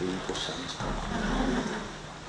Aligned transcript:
Espíritu 0.00 0.32
Santo. 0.34 0.74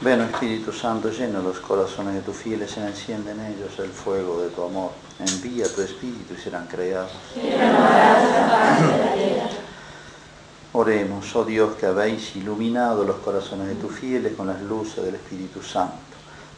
Ven, 0.01 0.19
Espíritu 0.21 0.73
Santo, 0.73 1.09
llena 1.09 1.39
los 1.39 1.59
corazones 1.59 2.15
de 2.15 2.21
tus 2.21 2.35
fieles, 2.35 2.75
y 2.75 2.81
enciende 2.81 3.31
en 3.31 3.39
ellos 3.39 3.79
el 3.79 3.91
fuego 3.91 4.41
de 4.41 4.49
tu 4.49 4.63
amor. 4.63 4.91
Envía 5.19 5.73
tu 5.73 5.81
Espíritu 5.81 6.33
y 6.33 6.37
serán 6.41 6.67
creados. 6.67 7.13
Oremos, 10.73 11.33
oh 11.35 11.45
Dios, 11.45 11.75
que 11.75 11.85
habéis 11.85 12.35
iluminado 12.35 13.05
los 13.05 13.17
corazones 13.17 13.67
de 13.67 13.75
tus 13.75 13.97
fieles 13.97 14.33
con 14.35 14.47
las 14.47 14.61
luces 14.61 15.05
del 15.05 15.15
Espíritu 15.15 15.61
Santo. 15.61 15.95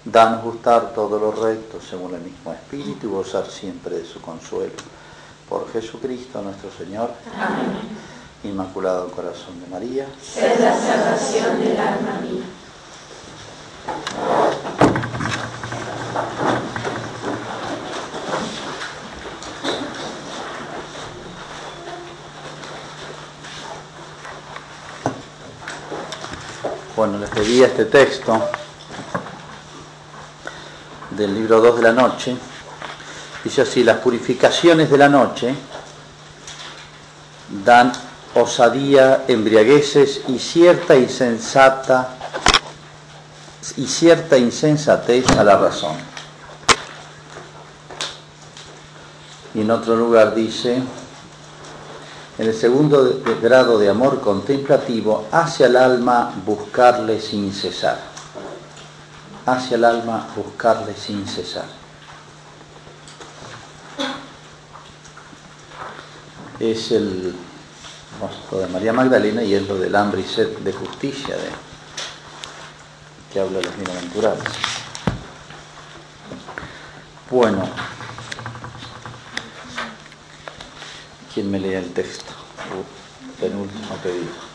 Danos 0.04 0.44
gustar 0.44 0.94
todos 0.96 1.22
los 1.22 1.38
rectos 1.38 1.84
según 1.88 2.16
el 2.16 2.22
mismo 2.22 2.52
Espíritu 2.54 3.08
y 3.08 3.12
gozar 3.12 3.46
siempre 3.46 3.98
de 3.98 4.06
su 4.06 4.20
consuelo. 4.20 4.74
Por 5.48 5.72
Jesucristo 5.72 6.42
nuestro 6.42 6.72
Señor. 6.72 7.12
Amén. 7.38 8.13
Inmaculado 8.44 9.10
Corazón 9.10 9.62
de 9.62 9.68
María. 9.68 10.06
Es 10.36 10.60
la 10.60 10.78
salvación 10.78 11.62
del 11.62 11.78
alma 11.78 12.20
mía. 12.22 12.44
Bueno, 26.98 27.18
les 27.20 27.30
pedía 27.30 27.68
este 27.68 27.86
texto 27.86 28.40
del 31.12 31.34
libro 31.34 31.62
2 31.62 31.78
de 31.78 31.82
la 31.82 31.92
noche. 31.94 32.36
Dice 33.44 33.62
así, 33.62 33.84
las 33.84 33.98
purificaciones 33.98 34.90
de 34.92 34.98
la 34.98 35.08
noche 35.08 35.56
dan 37.64 37.92
osadía, 38.36 39.26
embriagueces 39.28 40.22
y 40.28 40.40
cierta 40.40 40.96
insensata 40.96 42.18
y 43.78 43.88
cierta 43.88 44.38
insensatez 44.38 45.30
a 45.38 45.44
la 45.44 45.58
razón. 45.58 45.96
Y 49.54 49.62
en 49.62 49.72
otro 49.72 49.96
lugar 49.96 50.34
dice, 50.34 50.82
en 52.40 52.48
el 52.48 52.56
segundo 52.56 53.22
grado 53.42 53.78
de 53.78 53.90
amor 53.90 54.20
contemplativo, 54.20 55.28
hacia 55.32 55.68
el 55.68 55.76
alma 55.76 56.34
buscarle 56.46 57.22
sin 57.22 57.54
cesar. 57.54 58.00
Hacia 59.46 59.76
el 59.76 59.86
alma 59.86 60.28
buscarle 60.36 60.96
sin 60.96 61.28
cesar. 61.28 61.66
Es 66.60 66.92
el 66.92 67.36
lo 68.52 68.60
de 68.60 68.68
María 68.68 68.94
Magdalena 68.94 69.44
y 69.44 69.54
es 69.54 69.68
lo 69.68 69.78
del 69.78 69.96
hambre 69.96 70.22
y 70.22 70.24
sed 70.24 70.58
de 70.60 70.74
justicia 70.74 71.36
de, 71.36 71.50
que 73.32 73.40
habla 73.40 73.60
de 73.60 73.66
los 73.66 73.76
bienaventurados. 73.76 74.44
Bueno, 77.30 77.68
¿quién 81.34 81.50
me 81.50 81.60
lee 81.60 81.74
el 81.74 81.92
texto? 81.94 82.32
Uh, 82.72 83.42
penúltimo 83.42 83.96
pedido. 84.04 84.54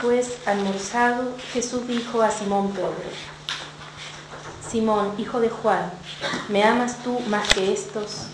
pues 0.00 0.39
almorzado, 0.50 1.36
Jesús 1.52 1.86
dijo 1.86 2.22
a 2.22 2.30
Simón 2.30 2.72
Pedro, 2.72 2.92
Simón, 4.68 5.14
hijo 5.18 5.40
de 5.40 5.48
Juan, 5.50 5.90
¿me 6.48 6.62
amas 6.62 7.02
tú 7.02 7.18
más 7.28 7.48
que 7.48 7.72
estos? 7.72 8.26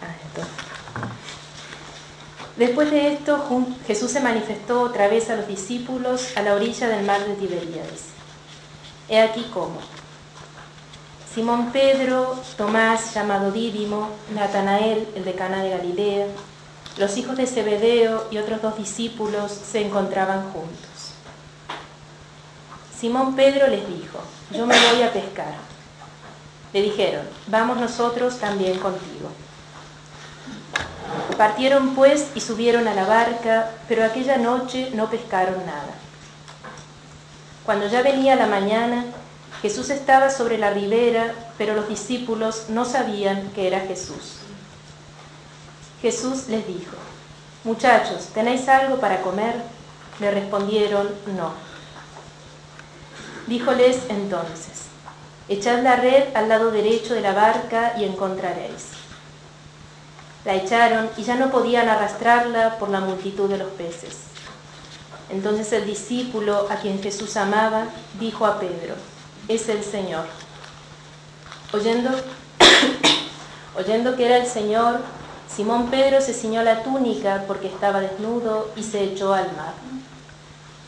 Ah, 0.00 0.14
Después 2.56 2.90
de 2.90 3.12
esto, 3.14 3.66
Jesús 3.86 4.10
se 4.10 4.20
manifestó 4.20 4.82
otra 4.82 5.08
vez 5.08 5.28
a 5.30 5.36
los 5.36 5.46
discípulos 5.46 6.36
a 6.36 6.42
la 6.42 6.54
orilla 6.54 6.88
del 6.88 7.04
mar 7.04 7.24
de 7.26 7.34
Tiberíades. 7.34 8.04
He 9.08 9.20
aquí 9.20 9.50
cómo. 9.52 9.78
Simón 11.34 11.70
Pedro, 11.70 12.40
Tomás 12.56 13.14
llamado 13.14 13.52
Dídimo, 13.52 14.08
Natanael, 14.34 15.06
el 15.14 15.24
de 15.24 15.34
Cana 15.34 15.62
de 15.62 15.70
Galilea, 15.70 16.26
los 16.96 17.16
hijos 17.16 17.36
de 17.36 17.46
Zebedeo 17.46 18.26
y 18.30 18.38
otros 18.38 18.62
dos 18.62 18.76
discípulos 18.76 19.52
se 19.52 19.86
encontraban 19.86 20.50
juntos. 20.52 21.14
Simón 22.98 23.34
Pedro 23.34 23.66
les 23.68 23.86
dijo, 23.88 24.18
yo 24.50 24.66
me 24.66 24.74
voy 24.90 25.02
a 25.02 25.12
pescar. 25.12 25.54
Le 26.72 26.82
dijeron, 26.82 27.26
vamos 27.46 27.78
nosotros 27.78 28.38
también 28.38 28.78
contigo. 28.78 29.30
Partieron 31.36 31.94
pues 31.94 32.28
y 32.34 32.40
subieron 32.40 32.86
a 32.86 32.94
la 32.94 33.06
barca, 33.06 33.70
pero 33.88 34.04
aquella 34.04 34.36
noche 34.36 34.90
no 34.94 35.08
pescaron 35.08 35.64
nada. 35.64 35.94
Cuando 37.64 37.88
ya 37.88 38.02
venía 38.02 38.36
la 38.36 38.46
mañana, 38.46 39.06
Jesús 39.62 39.90
estaba 39.90 40.30
sobre 40.30 40.58
la 40.58 40.70
ribera, 40.70 41.34
pero 41.56 41.74
los 41.74 41.88
discípulos 41.88 42.66
no 42.68 42.84
sabían 42.84 43.50
que 43.54 43.66
era 43.66 43.80
Jesús. 43.80 44.39
Jesús 46.02 46.48
les 46.48 46.66
dijo, 46.66 46.96
muchachos, 47.64 48.28
¿tenéis 48.32 48.68
algo 48.68 48.98
para 49.00 49.20
comer? 49.20 49.54
Le 50.18 50.30
respondieron, 50.30 51.08
no. 51.36 51.52
Díjoles 53.46 53.98
entonces, 54.08 54.86
echad 55.48 55.82
la 55.82 55.96
red 55.96 56.34
al 56.34 56.48
lado 56.48 56.70
derecho 56.70 57.14
de 57.14 57.20
la 57.20 57.32
barca 57.32 57.94
y 57.98 58.04
encontraréis. 58.04 58.88
La 60.44 60.54
echaron 60.54 61.10
y 61.18 61.22
ya 61.22 61.34
no 61.34 61.50
podían 61.50 61.88
arrastrarla 61.88 62.78
por 62.78 62.88
la 62.88 63.00
multitud 63.00 63.48
de 63.48 63.58
los 63.58 63.70
peces. 63.72 64.16
Entonces 65.28 65.72
el 65.72 65.84
discípulo 65.84 66.66
a 66.70 66.76
quien 66.76 67.02
Jesús 67.02 67.36
amaba 67.36 67.88
dijo 68.18 68.46
a 68.46 68.58
Pedro, 68.58 68.94
es 69.48 69.68
el 69.68 69.84
Señor. 69.84 70.24
Oyendo, 71.72 72.10
oyendo 73.76 74.16
que 74.16 74.26
era 74.26 74.38
el 74.38 74.46
Señor, 74.46 75.00
Simón 75.60 75.90
Pedro 75.90 76.22
se 76.22 76.32
ciñó 76.32 76.62
la 76.62 76.82
túnica 76.82 77.44
porque 77.46 77.66
estaba 77.66 78.00
desnudo 78.00 78.70
y 78.76 78.82
se 78.82 79.04
echó 79.04 79.34
al 79.34 79.54
mar. 79.58 79.74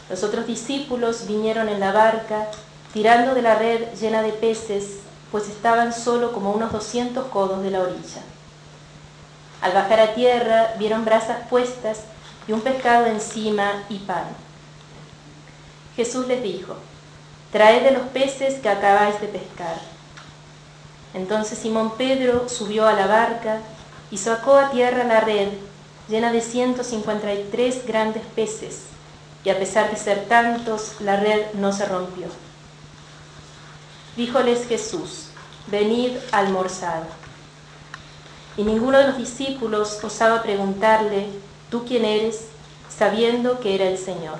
Los 0.08 0.22
otros 0.22 0.46
discípulos 0.46 1.26
vinieron 1.26 1.68
en 1.68 1.78
la 1.78 1.92
barca, 1.92 2.48
tirando 2.94 3.34
de 3.34 3.42
la 3.42 3.54
red 3.54 3.92
llena 4.00 4.22
de 4.22 4.32
peces, 4.32 5.00
pues 5.30 5.50
estaban 5.50 5.92
solo 5.92 6.32
como 6.32 6.52
unos 6.52 6.72
doscientos 6.72 7.26
codos 7.26 7.62
de 7.62 7.70
la 7.70 7.80
orilla. 7.80 8.22
Al 9.60 9.74
bajar 9.74 10.00
a 10.00 10.14
tierra 10.14 10.72
vieron 10.78 11.04
brasas 11.04 11.46
puestas 11.50 11.98
y 12.48 12.52
un 12.52 12.62
pescado 12.62 13.04
encima 13.04 13.84
y 13.90 13.98
pan. 13.98 14.24
Jesús 15.96 16.26
les 16.28 16.42
dijo, 16.42 16.76
traed 17.50 17.82
de 17.82 17.90
los 17.90 18.04
peces 18.04 18.54
que 18.54 18.70
acabáis 18.70 19.20
de 19.20 19.28
pescar. 19.28 19.76
Entonces 21.12 21.58
Simón 21.58 21.92
Pedro 21.98 22.48
subió 22.48 22.86
a 22.86 22.94
la 22.94 23.06
barca 23.06 23.60
y 24.12 24.18
sacó 24.18 24.56
a 24.56 24.70
tierra 24.70 25.02
la 25.04 25.20
red 25.20 25.48
llena 26.08 26.30
de 26.30 26.42
153 26.42 27.86
grandes 27.86 28.22
peces, 28.36 28.82
y 29.42 29.50
a 29.50 29.58
pesar 29.58 29.90
de 29.90 29.96
ser 29.96 30.26
tantos, 30.26 31.00
la 31.00 31.16
red 31.16 31.46
no 31.54 31.72
se 31.72 31.86
rompió. 31.86 32.26
Díjoles 34.16 34.68
Jesús, 34.68 35.28
venid 35.66 36.12
almorzar. 36.30 37.04
Y 38.56 38.62
ninguno 38.62 38.98
de 38.98 39.08
los 39.08 39.16
discípulos 39.16 39.98
osaba 40.04 40.42
preguntarle, 40.42 41.26
¿tú 41.70 41.84
quién 41.84 42.04
eres? 42.04 42.42
sabiendo 42.96 43.58
que 43.58 43.74
era 43.74 43.86
el 43.86 43.96
Señor. 43.96 44.36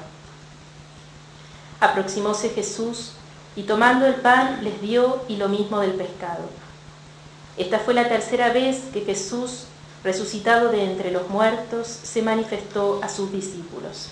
Aproximóse 1.80 2.50
Jesús 2.50 3.12
y 3.56 3.62
tomando 3.62 4.06
el 4.06 4.16
pan 4.16 4.62
les 4.62 4.80
dio 4.82 5.22
y 5.26 5.36
lo 5.36 5.48
mismo 5.48 5.80
del 5.80 5.92
pescado. 5.92 6.62
Esta 7.56 7.78
fue 7.78 7.94
la 7.94 8.08
tercera 8.08 8.52
vez 8.52 8.81
que 8.93 9.02
Jesús, 9.02 9.64
resucitado 10.04 10.70
de 10.70 10.84
entre 10.84 11.10
los 11.10 11.28
muertos, 11.28 11.87
se 11.87 12.22
manifestó 12.22 13.00
a 13.02 13.08
sus 13.08 13.31
discípulos. 13.31 14.08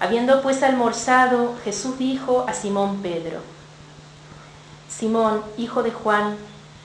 Habiendo 0.00 0.42
pues 0.42 0.62
almorzado, 0.62 1.54
Jesús 1.64 1.98
dijo 1.98 2.44
a 2.48 2.52
Simón 2.54 3.02
Pedro, 3.02 3.40
Simón, 4.88 5.42
hijo 5.58 5.82
de 5.82 5.90
Juan, 5.90 6.36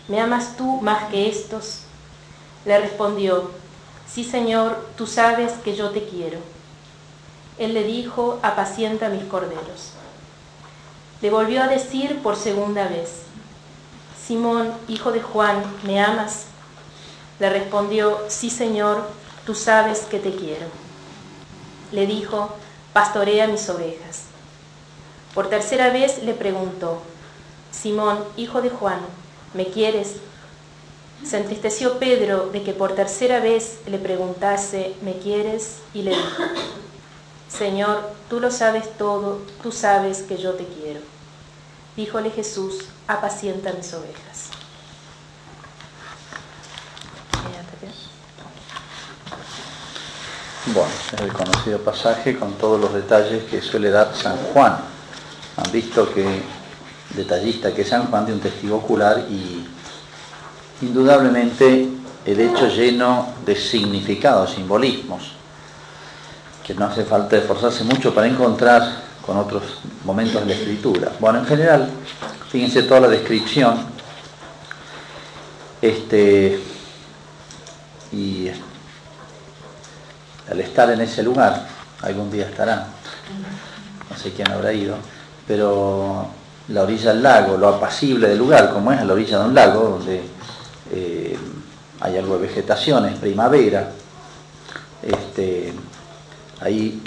¿me 0.07 0.19
amas 0.19 0.57
tú 0.57 0.79
más 0.81 1.09
que 1.11 1.29
estos? 1.29 1.81
Le 2.65 2.79
respondió, 2.79 3.51
Sí, 4.11 4.23
Señor, 4.23 4.87
tú 4.97 5.05
sabes 5.05 5.53
que 5.63 5.75
yo 5.75 5.91
te 5.91 6.03
quiero. 6.03 6.39
Él 7.59 7.75
le 7.75 7.83
dijo, 7.83 8.39
apacienta 8.41 9.09
mis 9.09 9.23
corderos. 9.25 9.91
Le 11.21 11.29
volvió 11.29 11.61
a 11.61 11.67
decir 11.67 12.19
por 12.23 12.35
segunda 12.35 12.87
vez, 12.87 13.23
Simón, 14.29 14.71
hijo 14.87 15.11
de 15.11 15.23
Juan, 15.23 15.63
¿me 15.81 15.99
amas? 15.99 16.43
Le 17.39 17.49
respondió, 17.49 18.19
sí 18.27 18.51
Señor, 18.51 19.01
tú 19.43 19.55
sabes 19.55 20.01
que 20.01 20.19
te 20.19 20.35
quiero. 20.35 20.67
Le 21.91 22.05
dijo, 22.05 22.55
pastorea 22.93 23.47
mis 23.47 23.67
ovejas. 23.69 24.25
Por 25.33 25.49
tercera 25.49 25.89
vez 25.89 26.21
le 26.21 26.35
preguntó, 26.35 27.01
Simón, 27.71 28.23
hijo 28.37 28.61
de 28.61 28.69
Juan, 28.69 28.99
¿me 29.55 29.65
quieres? 29.65 30.17
Se 31.25 31.39
entristeció 31.39 31.97
Pedro 31.97 32.51
de 32.51 32.61
que 32.61 32.73
por 32.73 32.93
tercera 32.93 33.39
vez 33.39 33.79
le 33.87 33.97
preguntase, 33.97 34.93
¿me 35.01 35.17
quieres? 35.17 35.77
Y 35.91 36.03
le 36.03 36.11
dijo, 36.11 36.43
Señor, 37.47 38.07
tú 38.29 38.39
lo 38.39 38.51
sabes 38.51 38.95
todo, 38.95 39.41
tú 39.63 39.71
sabes 39.71 40.21
que 40.21 40.37
yo 40.37 40.53
te 40.53 40.65
quiero. 40.65 40.99
Díjole 41.99 42.31
Jesús, 42.31 42.85
apacienta 43.09 43.73
mis 43.73 43.93
ovejas. 43.93 44.51
Bueno, 50.67 50.89
es 51.13 51.21
el 51.21 51.33
conocido 51.33 51.79
pasaje 51.79 52.39
con 52.39 52.53
todos 52.53 52.79
los 52.79 52.93
detalles 52.93 53.43
que 53.51 53.61
suele 53.61 53.89
dar 53.89 54.15
San 54.15 54.37
Juan. 54.37 54.77
Han 55.57 55.71
visto 55.73 56.13
que 56.13 56.41
detallista 57.15 57.73
que 57.73 57.81
es 57.81 57.89
San 57.89 58.05
Juan 58.05 58.25
de 58.25 58.31
un 58.31 58.39
testigo 58.39 58.77
ocular 58.77 59.25
y 59.29 59.67
indudablemente 60.81 61.89
el 62.23 62.39
hecho 62.39 62.69
lleno 62.69 63.27
de 63.45 63.57
significados, 63.57 64.51
simbolismos, 64.51 65.33
que 66.65 66.73
no 66.75 66.85
hace 66.85 67.03
falta 67.03 67.35
esforzarse 67.35 67.83
mucho 67.83 68.15
para 68.15 68.27
encontrar 68.27 69.08
con 69.29 69.37
otros 69.37 69.61
momentos 70.05 70.41
de 70.41 70.47
la 70.47 70.53
escritura. 70.53 71.11
Bueno, 71.19 71.37
en 71.37 71.45
general, 71.45 71.87
fíjense 72.49 72.81
toda 72.81 73.01
la 73.01 73.09
descripción, 73.09 73.77
este, 75.79 76.59
y 78.11 78.49
al 80.49 80.59
estar 80.59 80.89
en 80.89 81.01
ese 81.01 81.21
lugar, 81.21 81.63
algún 82.01 82.31
día 82.31 82.47
estará, 82.47 82.87
no 84.09 84.17
sé 84.17 84.31
quién 84.31 84.49
habrá 84.51 84.73
ido, 84.73 84.95
pero 85.47 86.25
la 86.69 86.81
orilla 86.81 87.13
del 87.13 87.21
lago, 87.21 87.55
lo 87.55 87.67
apacible 87.67 88.29
del 88.29 88.39
lugar, 88.39 88.73
como 88.73 88.91
es 88.91 88.99
a 88.99 89.05
la 89.05 89.13
orilla 89.13 89.37
de 89.37 89.45
un 89.45 89.53
lago, 89.53 89.89
donde 89.89 90.23
eh, 90.91 91.37
hay 91.99 92.17
algo 92.17 92.33
de 92.39 92.47
vegetación, 92.47 93.05
es 93.05 93.19
primavera, 93.19 93.91
este, 95.03 95.71
ahí 96.61 96.99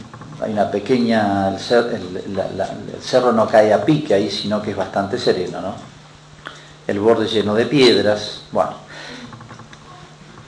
hay 0.43 0.53
una 0.53 0.71
pequeña, 0.71 1.49
el, 1.49 1.59
cerro 3.00 3.33
no 3.33 3.47
cae 3.49 3.73
a 3.73 3.85
pique 3.85 4.15
ahí, 4.15 4.31
sino 4.31 4.61
que 4.61 4.73
es 4.73 4.77
bastante 4.77 5.19
sereno, 5.19 5.61
¿no? 5.61 5.75
El 6.87 6.99
borde 6.99 7.27
lleno 7.27 7.55
de 7.55 7.67
piedras, 7.67 8.43
bueno, 8.50 8.73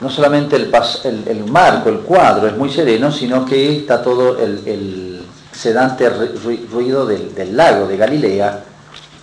no 0.01 0.09
solamente 0.09 0.57
el, 0.57 1.45
marco, 1.45 1.89
el 1.89 1.99
cuadro 1.99 2.47
es 2.47 2.57
muy 2.57 2.69
sereno, 2.69 3.11
sino 3.11 3.45
que 3.45 3.77
está 3.77 4.01
todo 4.01 4.37
el, 4.37 5.25
sedante 5.53 6.09
ruido 6.09 7.05
del, 7.05 7.33
del, 7.33 7.55
lago 7.55 7.87
de 7.87 7.95
Galilea 7.95 8.61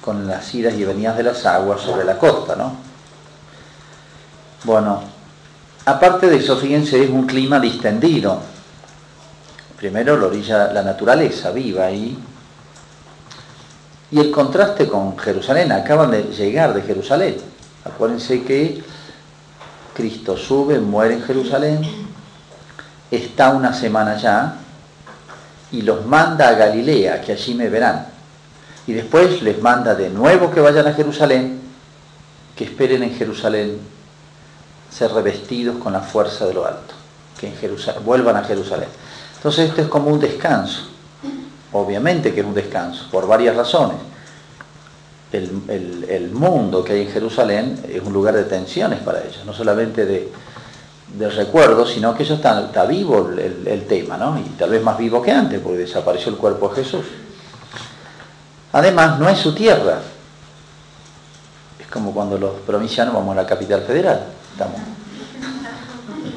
con 0.00 0.26
las 0.26 0.54
idas 0.54 0.72
y 0.74 0.84
venidas 0.84 1.18
de 1.18 1.24
las 1.24 1.44
aguas 1.44 1.82
sobre 1.82 2.04
la 2.04 2.16
costa, 2.16 2.56
¿no? 2.56 2.74
Bueno, 4.64 5.02
aparte 5.84 6.28
de 6.28 6.36
eso, 6.36 6.56
fíjense, 6.56 7.04
es 7.04 7.10
un 7.10 7.26
clima 7.26 7.60
distendido. 7.60 8.51
Primero 9.82 10.16
la 10.16 10.28
orilla, 10.28 10.72
la 10.72 10.84
naturaleza 10.84 11.50
viva 11.50 11.86
ahí. 11.86 12.16
Y 14.12 14.20
el 14.20 14.30
contraste 14.30 14.86
con 14.86 15.18
Jerusalén, 15.18 15.72
acaban 15.72 16.12
de 16.12 16.22
llegar 16.22 16.72
de 16.72 16.82
Jerusalén. 16.82 17.36
Acuérdense 17.84 18.44
que 18.44 18.80
Cristo 19.92 20.36
sube, 20.36 20.78
muere 20.78 21.14
en 21.14 21.22
Jerusalén, 21.22 21.80
está 23.10 23.50
una 23.50 23.72
semana 23.72 24.16
ya 24.16 24.54
y 25.72 25.82
los 25.82 26.06
manda 26.06 26.50
a 26.50 26.52
Galilea, 26.52 27.20
que 27.20 27.32
allí 27.32 27.54
me 27.54 27.68
verán. 27.68 28.06
Y 28.86 28.92
después 28.92 29.42
les 29.42 29.60
manda 29.60 29.96
de 29.96 30.10
nuevo 30.10 30.52
que 30.52 30.60
vayan 30.60 30.86
a 30.86 30.94
Jerusalén, 30.94 31.60
que 32.54 32.62
esperen 32.62 33.02
en 33.02 33.16
Jerusalén 33.16 33.80
ser 34.92 35.10
revestidos 35.10 35.78
con 35.78 35.92
la 35.92 36.02
fuerza 36.02 36.46
de 36.46 36.54
lo 36.54 36.64
alto, 36.64 36.94
que 37.42 37.48
en 37.48 37.56
Jerusalén, 37.56 38.02
vuelvan 38.06 38.36
a 38.36 38.44
Jerusalén. 38.44 38.88
Entonces 39.36 39.68
esto 39.68 39.82
es 39.82 39.88
como 39.88 40.08
un 40.08 40.20
descanso, 40.20 40.84
obviamente 41.72 42.32
que 42.32 42.40
es 42.40 42.46
un 42.46 42.54
descanso, 42.54 43.08
por 43.10 43.26
varias 43.26 43.54
razones 43.56 43.96
el, 45.32 46.30
mundo 46.32 46.84
que 46.84 46.92
hay 46.92 47.02
en 47.02 47.10
Jerusalén 47.10 47.80
es 47.88 48.02
un 48.02 48.12
lugar 48.12 48.34
de 48.34 48.44
tensiones 48.44 49.00
para 49.00 49.20
ellos, 49.20 49.44
no 49.46 49.52
solamente 49.52 50.04
de, 50.04 50.30
recuerdo, 51.30 51.86
sino 51.86 52.14
que 52.14 52.22
eso 52.22 52.34
está, 52.34 52.60
está 52.66 52.84
vivo 52.86 53.30
el, 53.36 53.84
tema, 53.86 54.16
¿no? 54.16 54.38
Y 54.38 54.42
tal 54.50 54.70
vez 54.70 54.82
más 54.82 54.98
vivo 54.98 55.20
que 55.22 55.30
antes, 55.30 55.60
porque 55.60 55.78
desapareció 55.78 56.32
el 56.32 56.38
cuerpo 56.38 56.68
de 56.70 56.76
Jesús. 56.76 57.04
Además, 58.72 59.18
no 59.18 59.28
es 59.28 59.38
su 59.38 59.54
tierra. 59.54 59.98
Es 61.78 61.86
como 61.88 62.12
cuando 62.12 62.38
los 62.38 62.52
provincianos 62.66 63.12
vamos 63.12 63.36
a 63.36 63.42
la 63.42 63.46
capital 63.46 63.82
federal. 63.82 64.24
Estamos, 64.52 64.80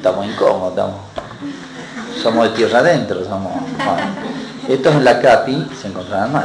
estamos 0.06 0.26
incómodos, 0.26 0.90
somos 2.22 2.48
de 2.48 2.56
tierra 2.56 2.78
adentro, 2.78 3.24
somos... 3.24 3.52
Estos 4.68 4.94
en 4.94 5.04
la 5.04 5.20
CAPI 5.20 5.68
se 5.80 5.88
encontraban 5.88 6.32
mal. 6.32 6.44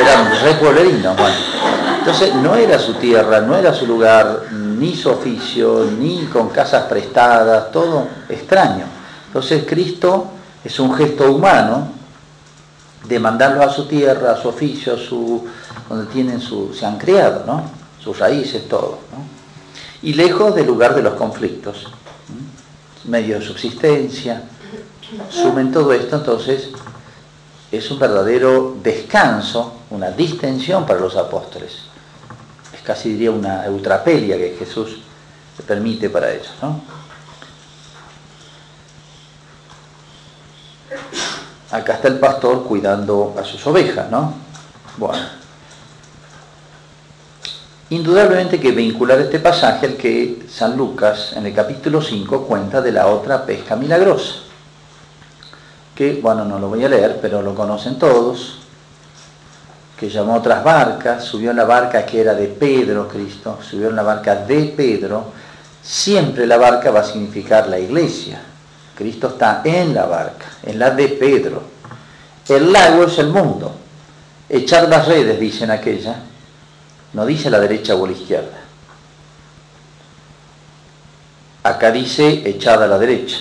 Eran 0.00 0.42
re 0.42 0.54
pueblerinos, 0.54 1.16
Entonces 1.98 2.34
no 2.36 2.54
era 2.54 2.78
su 2.78 2.94
tierra, 2.94 3.40
no 3.40 3.56
era 3.56 3.74
su 3.74 3.86
lugar, 3.86 4.44
ni 4.50 4.96
su 4.96 5.10
oficio, 5.10 5.86
ni 5.98 6.24
con 6.26 6.48
casas 6.48 6.84
prestadas, 6.84 7.70
todo 7.70 8.08
extraño. 8.30 8.84
Entonces 9.26 9.64
Cristo 9.66 10.28
es 10.62 10.78
un 10.80 10.94
gesto 10.94 11.30
humano 11.30 11.88
de 13.06 13.18
mandarlo 13.18 13.62
a 13.62 13.70
su 13.70 13.86
tierra, 13.86 14.32
a 14.32 14.36
su 14.36 14.48
oficio, 14.48 14.94
a 14.94 14.98
su, 14.98 15.46
donde 15.88 16.06
tienen 16.10 16.40
su, 16.40 16.72
se 16.72 16.86
han 16.86 16.96
criado, 16.96 17.44
¿no? 17.46 17.62
sus 18.02 18.18
raíces, 18.18 18.68
todo. 18.68 18.98
Y 20.04 20.12
lejos 20.12 20.54
del 20.54 20.66
lugar 20.66 20.94
de 20.94 21.02
los 21.02 21.14
conflictos, 21.14 21.86
medio 23.04 23.38
de 23.38 23.46
subsistencia, 23.46 24.42
sumen 25.30 25.72
todo 25.72 25.94
esto, 25.94 26.16
entonces 26.16 26.68
es 27.72 27.90
un 27.90 27.98
verdadero 27.98 28.76
descanso, 28.82 29.80
una 29.88 30.10
distensión 30.10 30.84
para 30.84 31.00
los 31.00 31.16
apóstoles. 31.16 31.84
Es 32.74 32.82
casi 32.82 33.12
diría 33.12 33.30
una 33.30 33.64
eutrapelia 33.64 34.36
que 34.36 34.56
Jesús 34.58 34.98
permite 35.66 36.10
para 36.10 36.32
ellos. 36.32 36.52
Acá 41.70 41.94
está 41.94 42.08
el 42.08 42.18
pastor 42.18 42.64
cuidando 42.64 43.34
a 43.40 43.42
sus 43.42 43.66
ovejas, 43.66 44.10
¿no? 44.10 44.34
Bueno. 44.98 45.43
Indudablemente 47.94 48.58
que 48.58 48.72
vincular 48.72 49.20
este 49.20 49.38
pasaje 49.38 49.86
al 49.86 49.94
que 49.94 50.46
San 50.50 50.76
Lucas 50.76 51.32
en 51.36 51.46
el 51.46 51.54
capítulo 51.54 52.02
5 52.02 52.42
cuenta 52.42 52.82
de 52.82 52.90
la 52.90 53.06
otra 53.06 53.46
pesca 53.46 53.76
milagrosa 53.76 54.34
que, 55.94 56.18
bueno, 56.20 56.44
no 56.44 56.58
lo 56.58 56.68
voy 56.70 56.84
a 56.84 56.88
leer, 56.88 57.20
pero 57.22 57.40
lo 57.40 57.54
conocen 57.54 57.96
todos, 57.96 58.58
que 59.96 60.10
llamó 60.10 60.34
otras 60.34 60.64
barcas, 60.64 61.22
subió 61.22 61.52
en 61.52 61.56
la 61.56 61.66
barca 61.66 62.04
que 62.04 62.20
era 62.20 62.34
de 62.34 62.48
Pedro, 62.48 63.06
Cristo, 63.06 63.60
subió 63.62 63.90
en 63.90 63.94
la 63.94 64.02
barca 64.02 64.34
de 64.34 64.74
Pedro, 64.76 65.26
siempre 65.80 66.48
la 66.48 66.56
barca 66.56 66.90
va 66.90 66.98
a 66.98 67.04
significar 67.04 67.68
la 67.68 67.78
iglesia. 67.78 68.42
Cristo 68.96 69.28
está 69.28 69.62
en 69.64 69.94
la 69.94 70.06
barca, 70.06 70.46
en 70.64 70.80
la 70.80 70.90
de 70.90 71.10
Pedro. 71.10 71.62
El 72.48 72.72
lago 72.72 73.04
es 73.04 73.16
el 73.20 73.28
mundo. 73.28 73.72
Echar 74.48 74.88
las 74.88 75.06
redes, 75.06 75.38
dicen 75.38 75.70
aquella, 75.70 76.16
no 77.14 77.24
dice 77.24 77.48
la 77.48 77.60
derecha 77.60 77.94
o 77.94 78.06
la 78.06 78.12
izquierda. 78.12 78.58
Acá 81.62 81.90
dice 81.90 82.42
echada 82.44 82.84
a 82.84 82.88
la 82.88 82.98
derecha. 82.98 83.38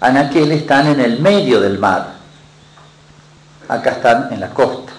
Anaquel 0.00 0.50
están 0.52 0.88
en 0.88 1.00
el 1.00 1.20
medio 1.20 1.60
del 1.60 1.78
mar. 1.78 2.14
Acá 3.68 3.90
están 3.90 4.32
en 4.32 4.40
la 4.40 4.48
costa. 4.50 4.92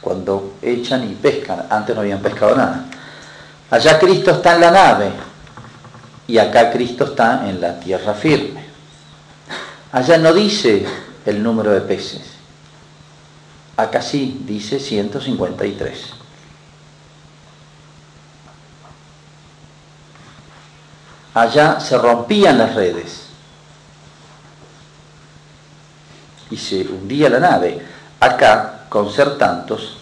Cuando 0.00 0.54
echan 0.62 1.10
y 1.10 1.14
pescan. 1.14 1.66
Antes 1.70 1.96
no 1.96 2.02
habían 2.02 2.20
pescado 2.20 2.54
nada. 2.54 2.84
Allá 3.70 3.98
Cristo 3.98 4.32
está 4.32 4.54
en 4.54 4.60
la 4.60 4.70
nave. 4.70 5.10
Y 6.26 6.38
acá 6.38 6.70
Cristo 6.70 7.04
está 7.04 7.48
en 7.48 7.60
la 7.60 7.80
tierra 7.80 8.12
firme. 8.12 8.64
Allá 9.92 10.18
no 10.18 10.32
dice 10.34 10.86
el 11.24 11.42
número 11.42 11.72
de 11.72 11.80
peces. 11.80 12.37
Acá 13.78 14.02
sí 14.02 14.42
dice 14.44 14.80
153. 14.80 16.12
Allá 21.34 21.78
se 21.78 21.96
rompían 21.96 22.58
las 22.58 22.74
redes 22.74 23.28
y 26.50 26.56
se 26.56 26.80
hundía 26.88 27.30
la 27.30 27.38
nave. 27.38 27.80
Acá, 28.18 28.86
con 28.88 29.12
ser 29.12 29.38
tantos, 29.38 29.98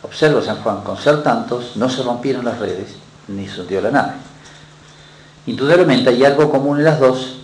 observa 0.00 0.40
San 0.40 0.62
Juan, 0.62 0.80
con 0.80 0.96
ser 0.96 1.22
tantos, 1.22 1.76
no 1.76 1.90
se 1.90 2.02
rompieron 2.02 2.46
las 2.46 2.58
redes 2.58 2.94
ni 3.28 3.48
se 3.48 3.60
hundió 3.60 3.82
la 3.82 3.90
nave. 3.90 4.12
Indudablemente 5.44 6.08
hay 6.08 6.24
algo 6.24 6.50
común 6.50 6.78
en 6.78 6.84
las 6.84 6.98
dos 6.98 7.36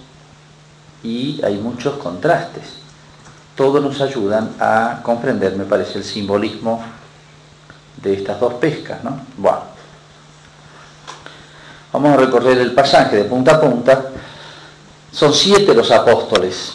y 1.03 1.39
hay 1.45 1.59
muchos 1.59 1.99
contrastes. 1.99 2.88
Todos 3.59 3.83
nos 3.83 4.01
ayudan 4.01 4.55
a 4.61 5.01
comprender, 5.03 5.57
me 5.57 5.65
parece, 5.65 5.99
el 5.99 6.05
simbolismo 6.05 6.81
de 8.01 8.15
estas 8.15 8.39
dos 8.39 8.55
pescas. 8.55 9.03
¿no? 9.03 9.21
Bueno, 9.37 9.63
vamos 11.93 12.13
a 12.13 12.17
recorrer 12.19 12.57
el 12.59 12.73
pasaje 12.73 13.17
de 13.17 13.25
punta 13.25 13.57
a 13.57 13.61
punta. 13.61 14.11
Son 15.11 15.35
siete 15.35 15.75
los 15.75 15.91
apóstoles. 15.91 16.75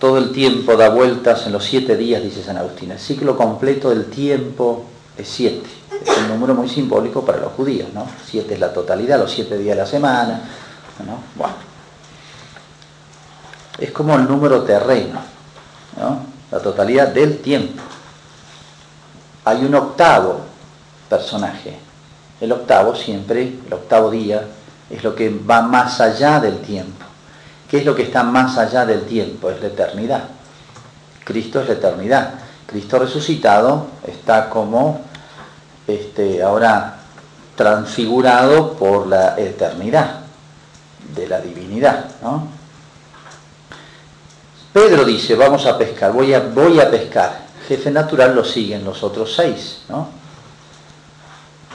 Todo 0.00 0.18
el 0.18 0.32
tiempo 0.32 0.76
da 0.76 0.88
vueltas 0.88 1.46
en 1.46 1.52
los 1.52 1.62
siete 1.62 1.96
días, 1.96 2.20
dice 2.20 2.42
San 2.42 2.56
Agustín. 2.56 2.90
El 2.90 2.98
ciclo 2.98 3.36
completo 3.36 3.90
del 3.90 4.06
tiempo 4.06 4.86
es 5.16 5.28
siete. 5.28 5.70
Es 6.04 6.18
un 6.18 6.30
número 6.30 6.52
muy 6.52 6.68
simbólico 6.68 7.24
para 7.24 7.38
los 7.38 7.52
judíos, 7.52 7.90
¿no? 7.94 8.08
Siete 8.28 8.54
es 8.54 8.60
la 8.60 8.72
totalidad, 8.72 9.20
los 9.20 9.30
siete 9.30 9.56
días 9.56 9.76
de 9.76 9.82
la 9.82 9.88
semana. 9.88 10.42
¿no? 11.06 11.20
Bueno. 11.36 11.54
Es 13.78 13.92
como 13.92 14.16
el 14.16 14.26
número 14.26 14.62
terreno, 14.62 15.20
La 16.50 16.58
totalidad 16.58 17.08
del 17.08 17.38
tiempo. 17.38 17.82
Hay 19.44 19.64
un 19.64 19.74
octavo 19.74 20.40
personaje. 21.08 21.78
El 22.40 22.52
octavo 22.52 22.94
siempre, 22.94 23.58
el 23.66 23.72
octavo 23.72 24.10
día, 24.10 24.46
es 24.88 25.04
lo 25.04 25.14
que 25.14 25.28
va 25.28 25.62
más 25.62 26.00
allá 26.00 26.40
del 26.40 26.58
tiempo. 26.58 27.04
¿Qué 27.70 27.78
es 27.78 27.84
lo 27.84 27.94
que 27.94 28.02
está 28.02 28.22
más 28.22 28.58
allá 28.58 28.84
del 28.84 29.02
tiempo? 29.02 29.50
Es 29.50 29.60
la 29.60 29.68
eternidad. 29.68 30.24
Cristo 31.24 31.60
es 31.60 31.68
la 31.68 31.74
eternidad. 31.74 32.34
Cristo 32.66 32.98
resucitado 32.98 33.86
está 34.06 34.48
como 34.48 35.02
este, 35.86 36.42
ahora 36.42 36.96
transfigurado 37.56 38.72
por 38.72 39.06
la 39.06 39.38
eternidad 39.38 40.20
de 41.14 41.28
la 41.28 41.40
divinidad. 41.40 42.06
¿no? 42.22 42.59
Pedro 44.72 45.04
dice, 45.04 45.34
vamos 45.34 45.66
a 45.66 45.76
pescar, 45.76 46.12
voy 46.12 46.32
a, 46.32 46.90
pescar. 46.90 47.46
Jefe 47.66 47.90
natural 47.90 48.34
lo 48.34 48.44
siguen 48.44 48.84
los 48.84 49.02
otros 49.02 49.34
seis. 49.34 49.82
¿no? 49.88 50.08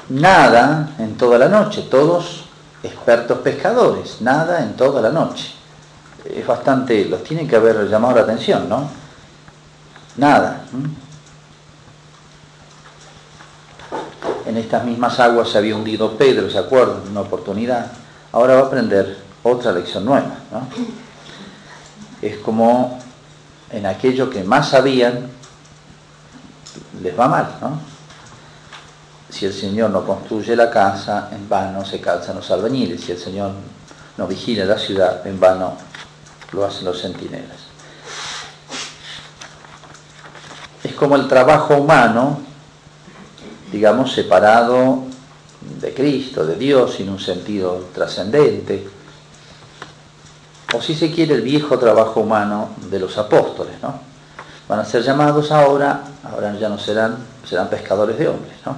Nada 0.10 0.92
en 1.00 1.18
toda 1.18 1.38
la 1.38 1.50
noche, 1.50 1.84
todos 1.90 2.46
expertos 2.84 3.40
pescadores, 3.40 4.22
nada 4.22 4.62
en 4.62 4.76
toda 4.76 5.02
la 5.02 5.10
noche 5.10 5.56
es 6.34 6.46
bastante, 6.46 7.06
los 7.06 7.24
tiene 7.24 7.48
que 7.48 7.56
haber 7.56 7.88
llamado 7.88 8.16
la 8.16 8.22
atención, 8.22 8.68
¿no? 8.68 8.90
Nada. 10.18 10.64
En 14.46 14.58
estas 14.58 14.84
mismas 14.86 15.20
aguas 15.20 15.50
se 15.50 15.58
había 15.58 15.76
hundido 15.76 16.18
Pedro, 16.18 16.50
¿se 16.50 16.58
acuerdan? 16.58 17.02
Una 17.10 17.22
oportunidad. 17.22 17.92
Ahora 18.32 18.56
va 18.56 18.62
a 18.62 18.66
aprender 18.66 19.18
otra 19.44 19.72
lección 19.72 20.06
nueva, 20.06 20.38
¿no? 20.52 20.68
Es 22.26 22.38
como 22.38 22.98
en 23.70 23.86
aquello 23.86 24.32
que 24.32 24.44
más 24.44 24.70
sabían, 24.70 25.30
les 27.04 27.20
va 27.20 27.28
mal, 27.28 27.58
¿no? 27.62 27.80
Si 29.30 29.46
el 29.46 29.54
Señor 29.54 29.92
no 29.92 30.04
construye 30.04 30.56
la 30.56 30.72
casa, 30.72 31.30
en 31.32 31.48
vano 31.48 31.86
se 31.86 32.02
calzan 32.02 32.38
los 32.38 32.50
albañiles. 32.50 33.02
Si 33.02 33.12
el 33.12 33.20
Señor 33.20 33.52
no 34.18 34.26
vigila 34.26 34.66
la 34.66 34.80
ciudad, 34.80 35.26
en 35.28 35.40
vano 35.40 35.78
lo 36.52 36.66
hacen 36.66 36.86
los 36.86 37.00
centinelas. 37.00 37.58
Es 40.84 40.94
como 40.94 41.16
el 41.16 41.28
trabajo 41.28 41.76
humano, 41.76 42.40
digamos, 43.72 44.12
separado 44.12 45.04
de 45.80 45.94
Cristo, 45.94 46.44
de 46.44 46.56
Dios, 46.56 47.00
en 47.00 47.10
un 47.10 47.20
sentido 47.20 47.90
trascendente, 47.94 48.95
o 50.74 50.82
si 50.82 50.96
se 50.96 51.12
quiere 51.12 51.36
el 51.36 51.42
viejo 51.42 51.78
trabajo 51.78 52.22
humano 52.22 52.70
de 52.90 53.00
los 53.00 53.18
apóstoles, 53.18 53.76
¿no? 53.82 54.00
Van 54.68 54.80
a 54.80 54.86
ser 54.86 55.04
llamados 55.04 55.52
ahora, 55.52 56.02
ahora 56.24 56.56
ya 56.58 56.70
no 56.70 56.80
serán, 56.80 57.18
serán 57.48 57.70
pescadores 57.70 58.18
de 58.18 58.28
hombres, 58.28 58.56
¿no? 58.66 58.76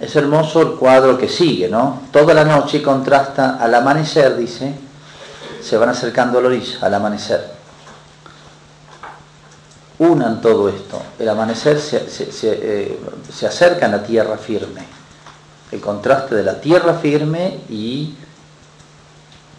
Es 0.00 0.16
hermoso 0.16 0.62
el 0.62 0.72
cuadro 0.72 1.16
que 1.16 1.28
sigue, 1.28 1.68
¿no? 1.68 2.02
Toda 2.10 2.34
la 2.34 2.44
noche 2.44 2.82
contrasta 2.82 3.56
al 3.60 3.72
amanecer, 3.72 4.36
dice, 4.36 4.74
se 5.62 5.76
van 5.76 5.90
acercando 5.90 6.38
a 6.38 6.42
la 6.42 6.48
orilla, 6.48 6.78
al 6.80 6.94
amanecer. 6.94 7.52
Unan 9.98 10.40
todo 10.40 10.68
esto. 10.68 11.00
El 11.20 11.28
amanecer 11.28 11.78
se, 11.78 12.08
eh, 12.42 13.00
se, 13.32 13.46
acerca 13.46 13.86
a 13.86 13.88
la 13.88 14.02
tierra 14.02 14.36
firme. 14.36 14.84
El 15.70 15.80
contraste 15.80 16.34
de 16.34 16.42
la 16.42 16.60
tierra 16.60 16.94
firme 16.94 17.60
y 17.68 18.16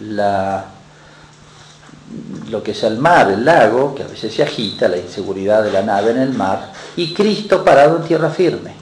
la, 0.02 0.66
lo 2.50 2.62
que 2.62 2.72
es 2.72 2.84
el 2.84 2.98
mar, 2.98 3.32
el 3.32 3.46
lago, 3.46 3.96
que 3.96 4.04
a 4.04 4.08
veces 4.08 4.34
se 4.34 4.44
agita, 4.44 4.88
la 4.88 4.98
inseguridad 4.98 5.64
de 5.64 5.72
la 5.72 5.82
nave 5.82 6.12
en 6.12 6.20
el 6.20 6.34
mar, 6.34 6.72
y 6.96 7.14
Cristo 7.14 7.64
parado 7.64 7.98
en 7.98 8.04
tierra 8.04 8.30
firme. 8.30 8.76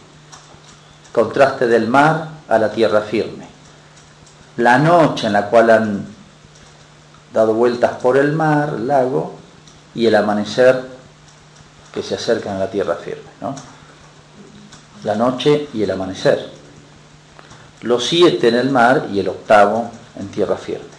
Contraste 1.12 1.68
del 1.68 1.88
mar 1.88 2.28
a 2.48 2.58
la 2.58 2.72
tierra 2.72 3.01
firme. 3.01 3.48
La 4.58 4.78
noche 4.78 5.28
en 5.28 5.34
la 5.34 5.48
cual 5.48 5.70
han 5.70 6.06
dado 7.34 7.54
vueltas 7.54 7.94
por 8.01 8.18
el 8.18 8.34
mar, 8.34 8.74
el 8.78 8.88
lago, 8.88 9.36
y 9.94 10.06
el 10.06 10.16
amanecer 10.16 10.84
que 11.94 12.04
se 12.04 12.16
acercan 12.16 12.56
a 12.56 12.60
la 12.60 12.72
tierra 12.72 12.96
firme. 12.96 13.30
¿no? 13.42 13.56
La 15.04 15.16
noche 15.16 15.70
y 15.74 15.84
el 15.84 15.92
amanecer. 15.92 16.50
Los 17.82 18.06
siete 18.06 18.50
en 18.50 18.56
el 18.56 18.70
mar 18.70 19.08
y 19.12 19.20
el 19.20 19.30
octavo 19.30 19.90
en 20.20 20.28
tierra 20.28 20.56
firme. 20.56 20.91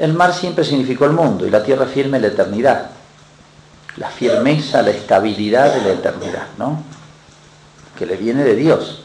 El 0.00 0.14
mar 0.14 0.32
siempre 0.32 0.64
significó 0.64 1.04
el 1.04 1.12
mundo 1.12 1.46
y 1.46 1.50
la 1.50 1.62
tierra 1.62 1.86
firme 1.86 2.18
la 2.18 2.28
eternidad. 2.28 2.90
La 3.98 4.08
firmeza, 4.08 4.82
la 4.82 4.90
estabilidad 4.90 5.74
de 5.74 5.82
la 5.82 5.90
eternidad, 5.90 6.46
¿no? 6.56 6.82
Que 7.98 8.06
le 8.06 8.16
viene 8.16 8.42
de 8.42 8.56
Dios 8.56 9.02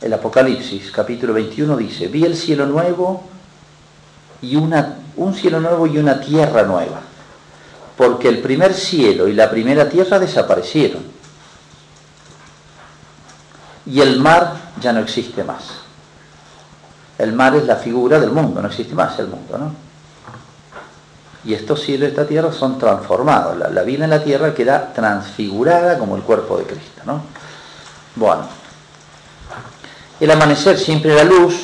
el 0.00 0.12
Apocalipsis, 0.12 0.90
capítulo 0.90 1.32
21, 1.34 1.76
dice, 1.76 2.08
vi 2.08 2.24
el 2.24 2.36
cielo 2.36 2.66
nuevo 2.66 3.24
y 4.42 4.56
una, 4.56 4.98
un 5.16 5.34
cielo 5.34 5.60
nuevo 5.60 5.86
y 5.86 5.98
una 5.98 6.20
tierra 6.20 6.62
nueva, 6.64 7.00
porque 7.96 8.28
el 8.28 8.40
primer 8.40 8.74
cielo 8.74 9.26
y 9.26 9.32
la 9.32 9.50
primera 9.50 9.88
tierra 9.88 10.18
desaparecieron. 10.18 11.02
Y 13.86 14.00
el 14.00 14.18
mar 14.18 14.54
ya 14.80 14.92
no 14.92 15.00
existe 15.00 15.44
más. 15.44 15.85
El 17.18 17.32
mar 17.32 17.54
es 17.56 17.64
la 17.64 17.76
figura 17.76 18.20
del 18.20 18.30
mundo, 18.30 18.60
no 18.60 18.68
existe 18.68 18.94
más 18.94 19.18
el 19.18 19.28
mundo, 19.28 19.58
¿no? 19.58 19.72
Y 21.44 21.54
estos 21.54 21.80
cielos 21.80 22.08
y 22.08 22.10
esta 22.10 22.26
tierra 22.26 22.52
son 22.52 22.76
transformados. 22.76 23.56
La, 23.56 23.82
vida 23.82 24.04
en 24.04 24.10
la 24.10 24.22
tierra 24.22 24.52
queda 24.52 24.92
transfigurada 24.92 25.96
como 25.96 26.16
el 26.16 26.22
cuerpo 26.22 26.58
de 26.58 26.64
Cristo, 26.64 27.02
¿no? 27.04 27.22
Bueno, 28.16 28.42
el 30.18 30.30
amanecer 30.30 30.76
siempre 30.78 31.14
la 31.14 31.24
luz, 31.24 31.54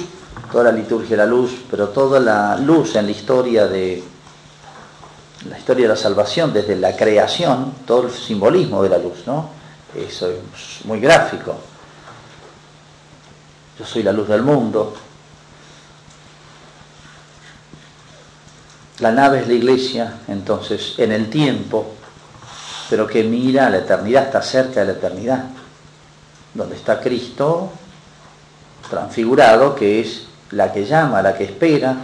toda 0.53 0.65
la 0.65 0.73
liturgia 0.73 1.17
la 1.17 1.27
luz, 1.27 1.65
pero 1.71 1.89
toda 1.89 2.21
la 2.21 2.57
luz 2.57 2.95
en 2.95 3.07
la 3.07 3.11
historia 3.11 3.67
de 3.67 4.05
la 5.49 5.59
historia 5.59 5.85
de 5.85 5.95
la 5.95 5.97
salvación, 5.97 6.53
desde 6.53 6.77
la 6.77 6.95
creación, 6.95 7.75
todo 7.85 8.07
el 8.07 8.13
simbolismo 8.13 8.83
de 8.83 8.89
la 8.89 8.99
luz, 8.99 9.27
¿no? 9.27 9.51
Eso 9.95 10.31
es 10.31 10.85
muy 10.85 11.01
gráfico. 11.01 11.57
Yo 13.79 13.85
soy 13.85 14.03
la 14.03 14.13
luz 14.13 14.29
del 14.29 14.43
mundo. 14.43 14.95
La 19.03 19.11
nave 19.11 19.41
es 19.41 19.49
la 19.49 19.55
iglesia, 19.55 20.21
entonces, 20.29 20.95
en 20.97 21.11
el 21.11 21.29
tiempo, 21.29 21.93
pero 22.89 23.05
que 23.05 23.25
mira 23.25 23.67
a 23.67 23.71
la 23.71 23.79
eternidad, 23.79 24.27
está 24.27 24.41
cerca 24.41 24.79
de 24.79 24.87
la 24.87 24.93
eternidad. 24.93 25.47
Donde 26.55 26.77
está 26.77 27.01
Cristo, 27.01 27.73
transfigurado, 28.89 29.75
que 29.75 29.99
es 29.99 30.27
la 30.53 30.73
que 30.73 30.85
llama, 30.85 31.21
la 31.21 31.35
que 31.35 31.43
espera 31.43 31.97